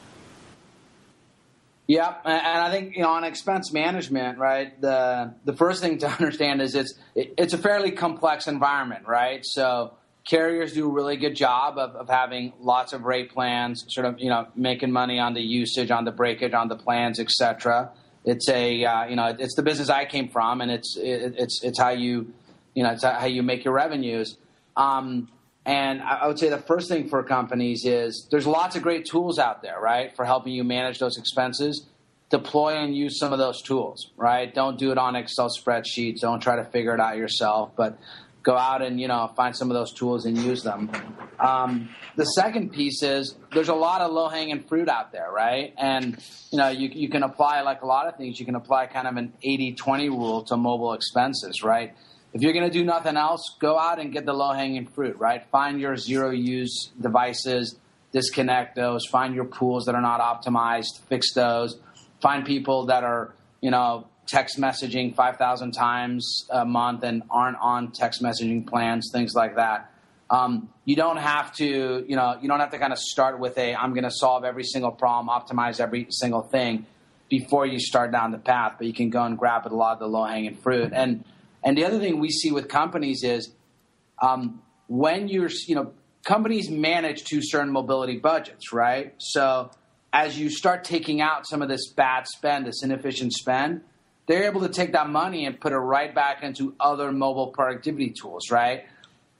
Yeah, 1.87 2.13
and 2.25 2.61
I 2.61 2.69
think 2.69 2.95
you 2.95 3.01
know 3.01 3.09
on 3.09 3.23
expense 3.23 3.71
management, 3.73 4.37
right? 4.37 4.79
The 4.79 5.33
the 5.45 5.53
first 5.53 5.81
thing 5.81 5.97
to 5.99 6.07
understand 6.19 6.61
is 6.61 6.75
it's 6.75 6.93
it's 7.15 7.53
a 7.53 7.57
fairly 7.57 7.91
complex 7.91 8.47
environment, 8.47 9.07
right? 9.07 9.39
So 9.43 9.96
carriers 10.27 10.73
do 10.73 10.89
a 10.89 10.91
really 10.91 11.17
good 11.17 11.35
job 11.35 11.77
of, 11.77 11.95
of 11.95 12.09
having 12.09 12.53
lots 12.59 12.93
of 12.93 13.03
rate 13.03 13.31
plans, 13.31 13.85
sort 13.89 14.05
of 14.05 14.19
you 14.19 14.29
know 14.29 14.47
making 14.55 14.91
money 14.91 15.19
on 15.19 15.33
the 15.33 15.41
usage, 15.41 15.91
on 15.91 16.05
the 16.05 16.11
breakage, 16.11 16.53
on 16.53 16.67
the 16.67 16.75
plans, 16.75 17.19
etc 17.19 17.91
it's 18.27 18.49
a 18.49 18.83
uh, 18.83 19.05
you 19.05 19.15
know 19.15 19.35
it's 19.39 19.55
the 19.55 19.63
business 19.63 19.89
I 19.89 20.05
came 20.05 20.27
from, 20.27 20.59
and 20.59 20.69
it's 20.69 20.97
it, 20.97 21.35
it's 21.37 21.63
it's 21.63 21.79
how 21.79 21.89
you 21.89 22.33
you 22.75 22.83
know 22.83 22.91
it's 22.91 23.03
how 23.03 23.25
you 23.25 23.41
make 23.41 23.63
your 23.63 23.73
revenues. 23.73 24.37
Um, 24.75 25.29
and 25.65 26.01
I 26.01 26.27
would 26.27 26.37
say 26.37 26.49
the 26.49 26.57
first 26.57 26.89
thing 26.89 27.09
for 27.09 27.23
companies 27.23 27.85
is 27.85 28.27
there's 28.29 28.45
lots 28.45 28.75
of 28.75 28.83
great 28.83 29.05
tools 29.05 29.39
out 29.39 29.61
there, 29.61 29.79
right, 29.81 30.15
for 30.15 30.23
helping 30.23 30.53
you 30.53 30.63
manage 30.63 30.99
those 30.99 31.17
expenses. 31.17 31.85
Deploy 32.29 32.75
and 32.75 32.95
use 32.95 33.17
some 33.17 33.31
of 33.31 33.39
those 33.39 33.61
tools, 33.61 34.11
right? 34.17 34.53
Don't 34.53 34.77
do 34.77 34.91
it 34.91 34.97
on 34.97 35.15
Excel 35.15 35.49
spreadsheets. 35.49 36.19
Don't 36.19 36.41
try 36.41 36.57
to 36.57 36.65
figure 36.65 36.93
it 36.93 36.99
out 36.99 37.15
yourself, 37.15 37.71
but 37.77 37.97
go 38.47 38.57
out 38.57 38.81
and 38.81 38.99
you 38.99 39.09
know 39.09 39.29
find 39.35 39.53
some 39.55 39.69
of 39.69 39.75
those 39.75 39.93
tools 39.93 40.25
and 40.25 40.37
use 40.37 40.63
them. 40.63 40.89
Um, 41.37 41.89
the 42.15 42.23
second 42.23 42.71
piece 42.71 43.03
is 43.03 43.35
there's 43.53 43.67
a 43.67 43.75
lot 43.75 43.99
of 43.99 44.11
low 44.11 44.29
hanging 44.29 44.63
fruit 44.63 44.87
out 44.87 45.11
there, 45.11 45.29
right? 45.29 45.73
And 45.77 46.17
you 46.49 46.57
know 46.57 46.69
you 46.69 46.87
you 46.87 47.09
can 47.09 47.23
apply 47.23 47.61
like 47.61 47.81
a 47.81 47.85
lot 47.85 48.07
of 48.07 48.15
things. 48.15 48.39
You 48.39 48.45
can 48.45 48.55
apply 48.55 48.87
kind 48.87 49.05
of 49.05 49.17
an 49.17 49.33
80-20 49.45 50.09
rule 50.09 50.43
to 50.45 50.55
mobile 50.55 50.93
expenses, 50.93 51.61
right? 51.61 51.93
If 52.33 52.41
you're 52.41 52.53
going 52.53 52.69
to 52.71 52.71
do 52.71 52.85
nothing 52.85 53.17
else, 53.17 53.41
go 53.59 53.77
out 53.77 53.99
and 53.99 54.13
get 54.13 54.25
the 54.25 54.33
low 54.33 54.53
hanging 54.53 54.87
fruit, 54.87 55.17
right? 55.17 55.43
Find 55.49 55.79
your 55.79 55.97
zero 55.97 56.29
use 56.29 56.91
devices, 56.99 57.75
disconnect 58.11 58.75
those. 58.75 59.05
Find 59.07 59.33
your 59.33 59.45
pools 59.45 59.85
that 59.85 59.95
are 59.95 60.01
not 60.01 60.19
optimized, 60.21 61.01
fix 61.09 61.33
those. 61.33 61.77
Find 62.21 62.45
people 62.45 62.85
that 62.87 63.03
are 63.03 63.33
you 63.61 63.71
know 63.71 64.07
text 64.27 64.59
messaging 64.59 65.15
5,000 65.15 65.71
times 65.71 66.45
a 66.49 66.65
month 66.65 67.03
and 67.03 67.23
aren't 67.29 67.57
on 67.57 67.91
text 67.91 68.21
messaging 68.21 68.67
plans, 68.67 69.09
things 69.11 69.33
like 69.33 69.55
that. 69.55 69.91
Um, 70.29 70.69
you 70.83 70.95
don't 70.95 71.17
have 71.17 71.53
to, 71.55 72.05
you 72.07 72.15
know, 72.15 72.37
you 72.41 72.49
don't 72.49 72.59
have 72.59 72.71
to 72.71 72.79
kind 72.79 72.91
of 72.91 72.99
start 72.99 73.39
with 73.39 73.57
a, 73.57 73.73
I'm 73.73 73.93
going 73.93 74.03
to 74.03 74.11
solve 74.11 74.43
every 74.43 74.65
single 74.65 74.91
problem, 74.91 75.29
optimize 75.29 75.79
every 75.79 76.07
single 76.09 76.41
thing 76.41 76.85
before 77.29 77.65
you 77.65 77.79
start 77.79 78.11
down 78.11 78.31
the 78.31 78.37
path, 78.37 78.73
but 78.77 78.87
you 78.87 78.93
can 78.93 79.09
go 79.09 79.23
and 79.23 79.37
grab 79.37 79.65
a 79.65 79.69
lot 79.69 79.93
of 79.93 79.99
the 79.99 80.07
low 80.07 80.25
hanging 80.25 80.55
fruit. 80.55 80.91
And, 80.93 81.23
and 81.63 81.77
the 81.77 81.85
other 81.85 81.99
thing 81.99 82.19
we 82.19 82.29
see 82.29 82.51
with 82.51 82.67
companies 82.67 83.23
is 83.23 83.49
um, 84.21 84.61
when 84.87 85.27
you're, 85.29 85.49
you 85.67 85.75
know, 85.75 85.93
companies 86.25 86.69
manage 86.69 87.23
to 87.25 87.41
certain 87.41 87.71
mobility 87.71 88.17
budgets, 88.17 88.73
right? 88.73 89.13
So 89.17 89.71
as 90.11 90.37
you 90.37 90.49
start 90.49 90.83
taking 90.83 91.21
out 91.21 91.47
some 91.47 91.61
of 91.61 91.69
this 91.69 91.89
bad 91.91 92.27
spend, 92.27 92.65
this 92.65 92.83
inefficient 92.83 93.33
spend, 93.33 93.81
they're 94.27 94.43
able 94.43 94.61
to 94.61 94.69
take 94.69 94.91
that 94.91 95.09
money 95.09 95.45
and 95.45 95.59
put 95.59 95.73
it 95.73 95.77
right 95.77 96.13
back 96.13 96.43
into 96.43 96.75
other 96.79 97.11
mobile 97.11 97.47
productivity 97.47 98.11
tools, 98.11 98.51
right? 98.51 98.85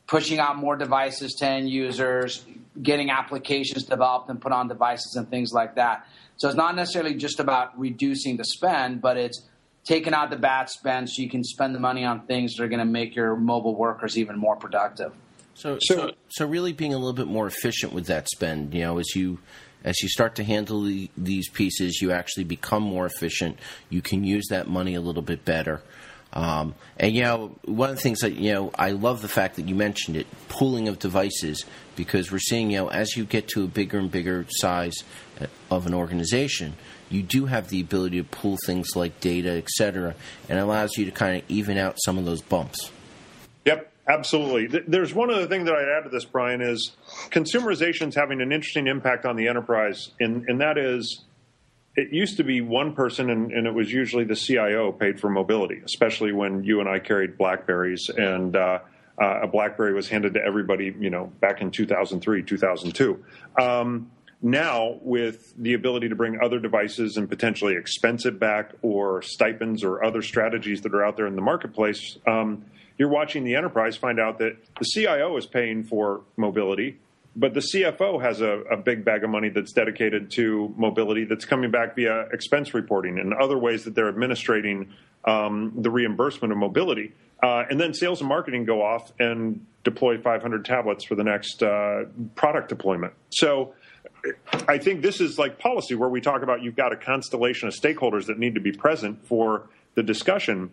Pushing 0.07 0.39
out 0.39 0.57
more 0.57 0.75
devices 0.77 1.33
to 1.35 1.45
end 1.45 1.69
users, 1.69 2.45
getting 2.81 3.11
applications 3.11 3.83
developed 3.83 4.29
and 4.29 4.41
put 4.41 4.51
on 4.51 4.67
devices 4.67 5.15
and 5.15 5.29
things 5.29 5.51
like 5.51 5.75
that. 5.75 6.07
So 6.37 6.47
it's 6.47 6.57
not 6.57 6.75
necessarily 6.75 7.15
just 7.15 7.39
about 7.39 7.77
reducing 7.77 8.37
the 8.37 8.45
spend, 8.45 9.01
but 9.01 9.17
it's 9.17 9.45
taking 9.83 10.13
out 10.13 10.29
the 10.29 10.37
bad 10.37 10.69
spend 10.69 11.09
so 11.09 11.21
you 11.21 11.29
can 11.29 11.43
spend 11.43 11.75
the 11.75 11.79
money 11.79 12.05
on 12.05 12.25
things 12.25 12.55
that 12.55 12.63
are 12.63 12.67
going 12.67 12.79
to 12.79 12.85
make 12.85 13.15
your 13.15 13.35
mobile 13.35 13.75
workers 13.75 14.17
even 14.17 14.37
more 14.37 14.55
productive. 14.55 15.11
So, 15.53 15.79
so, 15.81 16.11
so 16.29 16.45
really 16.45 16.71
being 16.71 16.93
a 16.93 16.97
little 16.97 17.13
bit 17.13 17.27
more 17.27 17.47
efficient 17.47 17.91
with 17.91 18.05
that 18.05 18.29
spend, 18.29 18.73
you 18.73 18.81
know, 18.81 18.99
as 18.99 19.15
you 19.15 19.39
as 19.87 20.01
you 20.01 20.09
start 20.09 20.35
to 20.35 20.43
handle 20.43 20.83
the, 20.83 21.09
these 21.15 21.47
pieces, 21.47 22.01
you 22.01 22.11
actually 22.11 22.43
become 22.43 22.83
more 22.83 23.05
efficient. 23.05 23.57
You 23.89 24.01
can 24.01 24.25
use 24.25 24.47
that 24.49 24.67
money 24.67 24.95
a 24.95 25.01
little 25.01 25.21
bit 25.21 25.45
better. 25.45 25.81
Um, 26.33 26.75
and 26.97 27.15
you 27.15 27.21
know, 27.21 27.55
one 27.63 27.89
of 27.89 27.95
the 27.95 28.01
things 28.01 28.19
that 28.19 28.33
you 28.33 28.53
know, 28.53 28.71
I 28.75 28.91
love 28.91 29.21
the 29.21 29.29
fact 29.29 29.55
that 29.55 29.69
you 29.69 29.75
mentioned 29.75 30.17
it, 30.17 30.27
pooling 30.49 30.89
of 30.89 30.99
devices, 30.99 31.63
because 31.95 32.33
we're 32.33 32.39
seeing 32.39 32.69
you 32.69 32.79
know, 32.79 32.89
as 32.89 33.15
you 33.15 33.23
get 33.23 33.47
to 33.49 33.63
a 33.63 33.67
bigger 33.67 33.97
and 33.97 34.11
bigger 34.11 34.45
size 34.49 35.05
uh, 35.39 35.45
of 35.71 35.87
an 35.87 35.93
organization, 35.93 36.75
you 37.09 37.23
do 37.23 37.45
have 37.45 37.69
the 37.69 37.79
ability 37.79 38.17
to 38.17 38.25
pool 38.25 38.57
things 38.65 38.89
like 38.93 39.21
data, 39.21 39.51
et 39.51 39.69
cetera, 39.69 40.15
and 40.49 40.59
allows 40.59 40.97
you 40.97 41.05
to 41.05 41.11
kind 41.11 41.37
of 41.37 41.43
even 41.47 41.77
out 41.77 41.95
some 42.03 42.17
of 42.17 42.25
those 42.25 42.41
bumps. 42.41 42.91
Yep, 43.63 43.89
Absolutely. 44.07 44.81
There's 44.87 45.13
one 45.13 45.29
other 45.29 45.47
thing 45.47 45.65
that 45.65 45.75
I'd 45.75 45.89
add 45.89 46.03
to 46.05 46.09
this, 46.09 46.23
Brian, 46.23 46.61
is 46.61 46.95
consumerization 47.29 48.07
is 48.09 48.15
having 48.15 48.39
an 48.39 48.53
interesting 48.53 48.87
impact 48.87 49.25
on 49.25 49.35
the 49.35 49.47
enterprise, 49.47 50.11
and, 50.19 50.45
and 50.47 50.61
that 50.61 50.77
is 50.77 51.25
it 51.97 52.13
used 52.13 52.37
to 52.37 52.43
be 52.43 52.61
one 52.61 52.93
person, 52.93 53.29
and, 53.31 53.51
and, 53.51 53.65
it 53.65 53.73
was 53.73 53.91
usually 53.91 54.23
the 54.23 54.35
CIO 54.35 54.91
paid 54.91 55.19
for 55.19 55.31
mobility, 55.31 55.81
especially 55.83 56.31
when 56.31 56.63
you 56.63 56.79
and 56.79 56.87
I 56.87 56.99
carried 56.99 57.39
Blackberries, 57.39 58.09
and 58.15 58.55
uh, 58.55 58.79
uh, 59.19 59.41
a 59.41 59.47
BlackBerry 59.47 59.93
was 59.93 60.07
handed 60.07 60.35
to 60.35 60.39
everybody, 60.45 60.95
you 60.99 61.09
know, 61.09 61.31
back 61.41 61.59
in 61.59 61.71
2003, 61.71 62.43
2002. 62.43 63.25
Um, 63.59 64.11
now, 64.43 64.99
with 65.01 65.55
the 65.57 65.73
ability 65.73 66.09
to 66.09 66.15
bring 66.15 66.39
other 66.39 66.59
devices 66.59 67.17
and 67.17 67.27
potentially 67.27 67.75
expense 67.75 68.27
it 68.27 68.39
back, 68.39 68.73
or 68.83 69.23
stipends, 69.23 69.83
or 69.83 70.03
other 70.03 70.21
strategies 70.21 70.81
that 70.81 70.93
are 70.93 71.03
out 71.03 71.17
there 71.17 71.25
in 71.25 71.35
the 71.35 71.41
marketplace. 71.41 72.19
Um, 72.27 72.65
you're 72.97 73.09
watching 73.09 73.43
the 73.43 73.55
enterprise 73.55 73.95
find 73.95 74.19
out 74.19 74.39
that 74.39 74.57
the 74.79 74.85
CIO 74.85 75.37
is 75.37 75.45
paying 75.45 75.83
for 75.83 76.21
mobility, 76.35 76.97
but 77.35 77.53
the 77.53 77.59
CFO 77.59 78.21
has 78.21 78.41
a, 78.41 78.61
a, 78.71 78.77
big 78.77 79.05
bag 79.05 79.23
of 79.23 79.29
money 79.29 79.49
that's 79.49 79.71
dedicated 79.71 80.31
to 80.31 80.73
mobility 80.75 81.23
that's 81.23 81.45
coming 81.45 81.69
back 81.69 81.95
via 81.95 82.21
expense 82.33 82.73
reporting 82.73 83.19
and 83.19 83.33
other 83.33 83.57
ways 83.57 83.83
that 83.83 83.93
they're 83.93 84.09
administrating 84.09 84.91
um, 85.25 85.71
the 85.75 85.91
reimbursement 85.91 86.51
of 86.51 86.57
mobility. 86.57 87.13
Uh, 87.43 87.63
and 87.69 87.79
then 87.79 87.93
sales 87.93 88.21
and 88.21 88.29
marketing 88.29 88.65
go 88.65 88.81
off 88.81 89.11
and 89.19 89.63
deploy 89.83 90.19
500 90.19 90.65
tablets 90.65 91.05
for 91.05 91.13
the 91.13 91.23
next 91.23 91.61
uh, 91.61 92.05
product 92.35 92.69
deployment. 92.69 93.13
So 93.29 93.75
I 94.67 94.79
think 94.79 95.01
this 95.01 95.21
is 95.21 95.37
like 95.37 95.59
policy 95.59 95.93
where 95.95 96.09
we 96.09 96.21
talk 96.21 96.41
about 96.41 96.63
you've 96.63 96.75
got 96.75 96.91
a 96.91 96.97
constellation 96.97 97.67
of 97.67 97.75
stakeholders 97.75 98.25
that 98.25 98.39
need 98.39 98.55
to 98.55 98.61
be 98.61 98.71
present 98.71 99.25
for 99.27 99.69
the 99.95 100.03
discussion. 100.03 100.71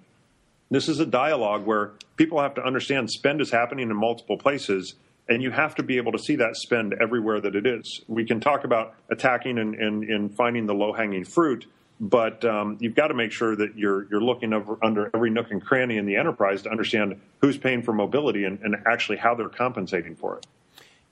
This 0.75 0.89
is 0.89 0.99
a 0.99 1.07
dialogue 1.07 1.65
where 1.67 1.93
people 2.17 2.41
have 2.41 2.55
to 2.55 2.65
understand 2.65 3.09
spend 3.09 3.41
is 3.41 3.49
happening 3.49 3.91
in 3.91 3.97
multiple 3.97 4.37
places, 4.37 4.97
and 5.29 5.41
you 5.41 5.53
have 5.53 5.77
to 5.77 5.85
be 5.85 5.99
able 5.99 6.11
to 6.11 6.19
see 6.19 6.35
that 6.35 6.57
spend 6.57 6.95
everywhere 7.01 7.41
that 7.41 7.55
it 7.55 7.65
is. 7.65 8.01
We 8.09 8.25
can 8.25 8.41
talk 8.41 8.65
about 8.65 8.97
attacking 9.09 9.59
and, 9.59 9.77
and, 9.77 10.03
and 10.03 10.35
finding 10.35 10.67
the 10.67 10.75
low 10.75 10.93
hanging 10.93 11.27
fruit, 11.27 11.67
but 12.01 12.45
um, 12.45 12.77
you've 12.81 12.97
got 12.97 13.07
to 13.07 13.15
make 13.15 13.31
sure 13.31 13.55
that 13.55 13.79
you're 13.79 14.09
you're 14.11 14.21
looking 14.21 14.53
over, 14.53 14.77
under 14.83 15.13
every 15.15 15.31
nook 15.31 15.53
and 15.53 15.65
cranny 15.65 15.97
in 15.97 16.07
the 16.07 16.17
enterprise 16.17 16.63
to 16.63 16.71
understand 16.71 17.21
who's 17.41 17.57
paying 17.57 17.81
for 17.81 17.93
mobility 17.93 18.43
and, 18.43 18.59
and 18.63 18.75
actually 18.85 19.19
how 19.19 19.33
they're 19.33 19.49
compensating 19.49 20.17
for 20.17 20.39
it. 20.39 20.47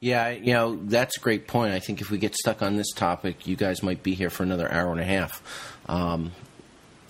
Yeah, 0.00 0.30
you 0.30 0.54
know 0.54 0.74
that's 0.86 1.16
a 1.16 1.20
great 1.20 1.46
point. 1.46 1.72
I 1.72 1.78
think 1.78 2.00
if 2.00 2.10
we 2.10 2.18
get 2.18 2.34
stuck 2.34 2.62
on 2.62 2.74
this 2.74 2.90
topic, 2.90 3.46
you 3.46 3.54
guys 3.54 3.80
might 3.80 4.02
be 4.02 4.14
here 4.14 4.28
for 4.28 4.42
another 4.42 4.68
hour 4.72 4.90
and 4.90 5.00
a 5.00 5.04
half. 5.04 5.40
Um, 5.86 6.32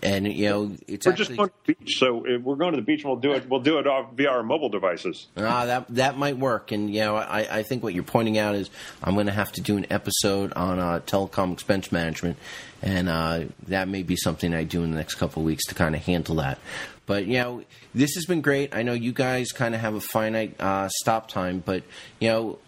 and 0.02 0.26
you 0.26 0.48
know, 0.48 0.76
it's 0.88 1.06
we're 1.06 1.12
actually, 1.12 1.24
just 1.24 1.36
going 1.36 1.48
to 1.48 1.54
the 1.66 1.74
beach, 1.74 1.98
so 1.98 2.24
we're 2.42 2.56
going 2.56 2.72
to 2.72 2.76
the 2.76 2.82
beach, 2.82 3.02
and 3.02 3.10
we'll 3.10 3.20
do 3.20 3.32
it. 3.32 3.48
We'll 3.48 3.60
do 3.60 3.78
it 3.78 3.86
off 3.86 4.12
via 4.14 4.30
our 4.30 4.42
mobile 4.42 4.68
devices. 4.68 5.28
Ah, 5.36 5.66
that 5.66 5.86
that 5.90 6.18
might 6.18 6.36
work. 6.38 6.72
And 6.72 6.92
you 6.92 7.00
know, 7.00 7.16
I, 7.16 7.58
I 7.58 7.62
think 7.62 7.82
what 7.82 7.94
you're 7.94 8.02
pointing 8.02 8.36
out 8.36 8.54
is 8.56 8.68
I'm 9.02 9.14
going 9.14 9.26
to 9.26 9.32
have 9.32 9.52
to 9.52 9.60
do 9.60 9.76
an 9.76 9.86
episode 9.90 10.52
on 10.54 10.80
uh, 10.80 11.00
telecom 11.06 11.52
expense 11.52 11.92
management, 11.92 12.36
and 12.82 13.08
uh, 13.08 13.44
that 13.68 13.88
may 13.88 14.02
be 14.02 14.16
something 14.16 14.52
I 14.52 14.64
do 14.64 14.82
in 14.82 14.90
the 14.90 14.96
next 14.96 15.14
couple 15.14 15.42
of 15.42 15.46
weeks 15.46 15.64
to 15.66 15.74
kind 15.74 15.94
of 15.94 16.02
handle 16.02 16.36
that. 16.36 16.58
But 17.06 17.26
you 17.26 17.38
know, 17.38 17.62
this 17.94 18.14
has 18.14 18.26
been 18.26 18.40
great. 18.40 18.74
I 18.74 18.82
know 18.82 18.94
you 18.94 19.12
guys 19.12 19.52
kind 19.52 19.74
of 19.74 19.80
have 19.80 19.94
a 19.94 20.00
finite 20.00 20.60
uh, 20.60 20.88
stop 20.88 21.28
time, 21.28 21.62
but 21.64 21.84
you 22.18 22.28
know. 22.28 22.58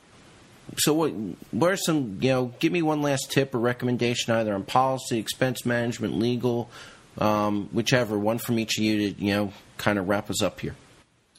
So 0.78 0.94
what? 0.94 1.12
What 1.50 1.72
are 1.72 1.76
some? 1.76 2.18
You 2.20 2.30
know, 2.30 2.52
give 2.58 2.72
me 2.72 2.80
one 2.80 3.02
last 3.02 3.30
tip 3.30 3.54
or 3.54 3.58
recommendation, 3.58 4.32
either 4.34 4.54
on 4.54 4.64
policy, 4.64 5.18
expense 5.18 5.66
management, 5.66 6.16
legal, 6.16 6.70
um, 7.18 7.68
whichever 7.72 8.18
one 8.18 8.38
from 8.38 8.58
each 8.58 8.78
of 8.78 8.84
you 8.84 9.12
to 9.12 9.24
you 9.24 9.34
know 9.34 9.52
kind 9.78 9.98
of 9.98 10.08
wrap 10.08 10.30
us 10.30 10.42
up 10.42 10.60
here. 10.60 10.74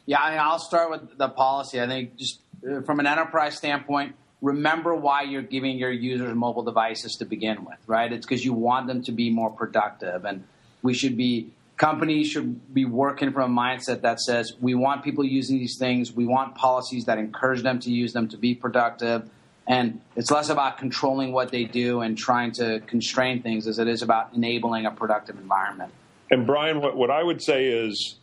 Yeah, 0.06 0.20
I 0.20 0.32
mean, 0.32 0.40
I'll 0.40 0.60
start 0.60 0.92
with 0.92 1.18
the 1.18 1.30
policy. 1.30 1.82
I 1.82 1.88
think 1.88 2.16
just 2.16 2.40
uh, 2.70 2.82
from 2.82 3.00
an 3.00 3.08
enterprise 3.08 3.58
standpoint, 3.58 4.16
remember 4.42 4.94
why 4.94 5.24
you're 5.24 5.42
giving 5.42 5.78
your 5.78 5.92
users 5.92 6.36
mobile 6.36 6.64
devices 6.64 7.16
to 7.20 7.26
begin 7.26 7.66
with, 7.66 7.80
right? 7.88 8.12
It's 8.12 8.26
because 8.26 8.46
you 8.46 8.54
want 8.54 8.88
them 8.88 9.04
to 9.04 9.12
be 9.12 9.30
more 9.32 9.50
productive, 9.50 10.26
and 10.26 10.44
we 10.82 10.94
should 10.94 11.18
be 11.18 11.52
companies 11.78 12.28
should 12.28 12.74
be 12.74 12.86
working 12.86 13.32
from 13.34 13.52
a 13.52 13.62
mindset 13.62 14.02
that 14.02 14.20
says 14.20 14.54
we 14.62 14.76
want 14.76 15.04
people 15.04 15.24
using 15.24 15.60
these 15.60 15.78
things, 15.78 16.14
we 16.14 16.26
want 16.26 16.56
policies 16.56 17.06
that 17.06 17.18
encourage 17.18 17.64
them 17.64 17.80
to 17.80 17.92
use 17.92 18.14
them 18.14 18.28
to 18.30 18.38
be 18.38 18.56
productive. 18.56 19.30
And 19.68 20.02
it's 20.16 20.30
less 20.30 20.50
about 20.50 20.78
controlling 20.78 21.32
what 21.32 21.52
they 21.52 21.64
do 21.66 22.02
and 22.02 22.18
trying 22.18 22.52
to 22.54 22.82
constrain 22.82 23.42
things 23.42 23.68
as 23.68 23.80
it 23.80 23.88
is 23.88 24.02
about 24.02 24.34
enabling 24.36 24.86
a 24.86 24.92
productive 24.92 25.38
environment. 25.38 25.92
And 26.30 26.46
Brian, 26.46 26.82
what, 26.82 26.96
what 26.96 27.10
I 27.10 27.24
would 27.24 27.42
say 27.42 27.66
is 27.66 28.16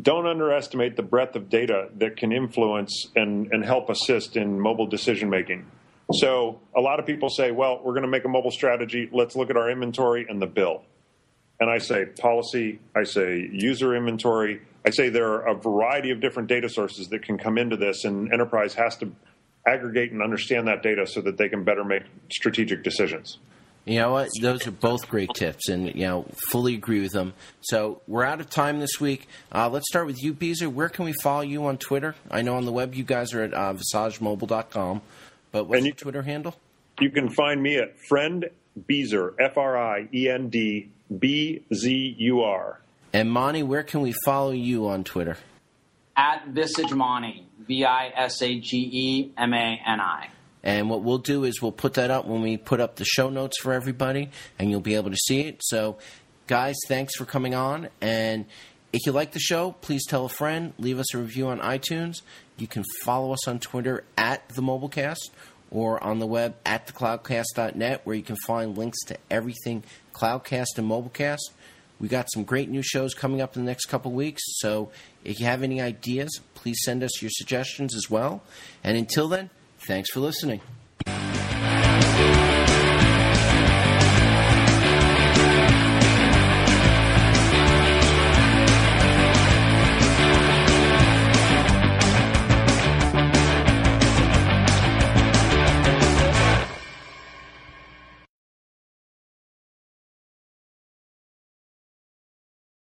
don't 0.00 0.26
underestimate 0.26 0.96
the 0.96 1.02
breadth 1.02 1.36
of 1.36 1.48
data 1.48 1.88
that 1.96 2.16
can 2.16 2.32
influence 2.32 3.08
and, 3.16 3.48
and 3.52 3.64
help 3.64 3.88
assist 3.88 4.36
in 4.36 4.60
mobile 4.60 4.86
decision 4.86 5.30
making. 5.30 5.66
So 6.12 6.60
a 6.76 6.80
lot 6.80 7.00
of 7.00 7.06
people 7.06 7.28
say, 7.28 7.50
well, 7.50 7.80
we're 7.82 7.92
going 7.92 8.02
to 8.02 8.08
make 8.08 8.24
a 8.24 8.28
mobile 8.28 8.50
strategy. 8.50 9.08
Let's 9.12 9.36
look 9.36 9.50
at 9.50 9.56
our 9.56 9.70
inventory 9.70 10.26
and 10.28 10.40
the 10.40 10.46
bill. 10.46 10.84
And 11.60 11.68
I 11.68 11.78
say 11.78 12.06
policy, 12.06 12.78
I 12.94 13.04
say 13.04 13.48
user 13.52 13.96
inventory. 13.96 14.60
I 14.86 14.90
say 14.90 15.08
there 15.08 15.32
are 15.32 15.48
a 15.48 15.54
variety 15.54 16.10
of 16.10 16.20
different 16.20 16.48
data 16.48 16.68
sources 16.68 17.08
that 17.08 17.22
can 17.22 17.36
come 17.36 17.58
into 17.58 17.76
this, 17.76 18.04
and 18.04 18.32
enterprise 18.32 18.74
has 18.74 18.96
to 18.98 19.12
aggregate 19.68 20.12
and 20.12 20.22
understand 20.22 20.66
that 20.68 20.82
data 20.82 21.06
so 21.06 21.20
that 21.20 21.36
they 21.38 21.48
can 21.48 21.64
better 21.64 21.84
make 21.84 22.02
strategic 22.32 22.82
decisions. 22.82 23.38
You 23.84 24.00
know 24.00 24.12
what? 24.12 24.28
Those 24.42 24.66
are 24.66 24.70
both 24.70 25.08
great 25.08 25.30
tips, 25.34 25.68
and 25.70 25.86
you 25.94 26.06
know, 26.06 26.26
fully 26.50 26.74
agree 26.74 27.00
with 27.00 27.12
them. 27.12 27.32
So 27.62 28.02
we're 28.06 28.24
out 28.24 28.38
of 28.40 28.50
time 28.50 28.80
this 28.80 29.00
week. 29.00 29.26
Uh, 29.50 29.70
let's 29.70 29.86
start 29.88 30.04
with 30.06 30.22
you, 30.22 30.34
Bzur. 30.34 30.68
Where 30.70 30.90
can 30.90 31.06
we 31.06 31.14
follow 31.22 31.40
you 31.40 31.64
on 31.66 31.78
Twitter? 31.78 32.14
I 32.30 32.42
know 32.42 32.56
on 32.56 32.66
the 32.66 32.72
web 32.72 32.94
you 32.94 33.04
guys 33.04 33.32
are 33.32 33.42
at 33.42 33.54
uh, 33.54 33.72
visagemobile.com, 33.74 35.00
but 35.52 35.64
what's 35.64 35.80
you- 35.80 35.86
your 35.86 35.94
Twitter 35.94 36.22
handle? 36.22 36.54
You 37.00 37.10
can 37.10 37.30
find 37.30 37.62
me 37.62 37.78
at 37.78 37.96
friend 38.08 38.46
Bzur, 38.88 39.34
F 39.38 39.56
R 39.56 39.78
I 39.78 40.08
E 40.12 40.28
N 40.28 40.48
D 40.50 40.88
B 41.18 41.62
Z 41.72 42.16
U 42.18 42.42
R. 42.42 42.80
And 43.14 43.30
Mani, 43.30 43.62
where 43.62 43.84
can 43.84 44.02
we 44.02 44.12
follow 44.24 44.50
you 44.50 44.86
on 44.88 45.02
Twitter? 45.04 45.38
At 46.18 46.52
Visagemani, 46.52 47.44
V 47.60 47.84
I 47.84 48.08
S 48.08 48.42
A 48.42 48.58
G 48.58 48.90
E 48.92 49.32
M 49.38 49.54
A 49.54 49.80
N 49.86 50.00
I. 50.00 50.30
And 50.64 50.90
what 50.90 51.02
we'll 51.02 51.18
do 51.18 51.44
is 51.44 51.62
we'll 51.62 51.70
put 51.70 51.94
that 51.94 52.10
up 52.10 52.26
when 52.26 52.42
we 52.42 52.56
put 52.56 52.80
up 52.80 52.96
the 52.96 53.04
show 53.04 53.30
notes 53.30 53.58
for 53.60 53.72
everybody, 53.72 54.30
and 54.58 54.68
you'll 54.68 54.80
be 54.80 54.96
able 54.96 55.10
to 55.10 55.16
see 55.16 55.42
it. 55.42 55.60
So, 55.62 55.98
guys, 56.48 56.74
thanks 56.88 57.14
for 57.16 57.24
coming 57.24 57.54
on. 57.54 57.88
And 58.00 58.46
if 58.92 59.06
you 59.06 59.12
like 59.12 59.30
the 59.32 59.38
show, 59.38 59.76
please 59.80 60.04
tell 60.06 60.24
a 60.24 60.28
friend. 60.28 60.72
Leave 60.78 60.98
us 60.98 61.14
a 61.14 61.18
review 61.18 61.46
on 61.46 61.60
iTunes. 61.60 62.22
You 62.56 62.66
can 62.66 62.82
follow 63.04 63.32
us 63.32 63.46
on 63.46 63.60
Twitter 63.60 64.02
at 64.16 64.48
the 64.48 64.62
Mobilecast 64.62 65.30
or 65.70 66.02
on 66.02 66.18
the 66.18 66.26
web 66.26 66.56
at 66.66 66.86
thecloudcast.net, 66.88 68.00
where 68.04 68.16
you 68.16 68.22
can 68.22 68.36
find 68.46 68.76
links 68.76 68.98
to 69.04 69.16
everything 69.30 69.84
Cloudcast 70.12 70.76
and 70.76 70.90
Mobilecast. 70.90 71.50
We 72.00 72.08
got 72.08 72.30
some 72.32 72.44
great 72.44 72.68
new 72.68 72.82
shows 72.82 73.14
coming 73.14 73.40
up 73.40 73.56
in 73.56 73.64
the 73.64 73.70
next 73.70 73.86
couple 73.86 74.12
weeks. 74.12 74.42
So 74.58 74.90
if 75.24 75.40
you 75.40 75.46
have 75.46 75.62
any 75.62 75.80
ideas, 75.80 76.40
please 76.54 76.78
send 76.84 77.02
us 77.02 77.20
your 77.20 77.30
suggestions 77.30 77.94
as 77.94 78.08
well. 78.10 78.42
And 78.84 78.96
until 78.96 79.28
then, 79.28 79.50
thanks 79.86 80.10
for 80.10 80.20
listening. 80.20 80.60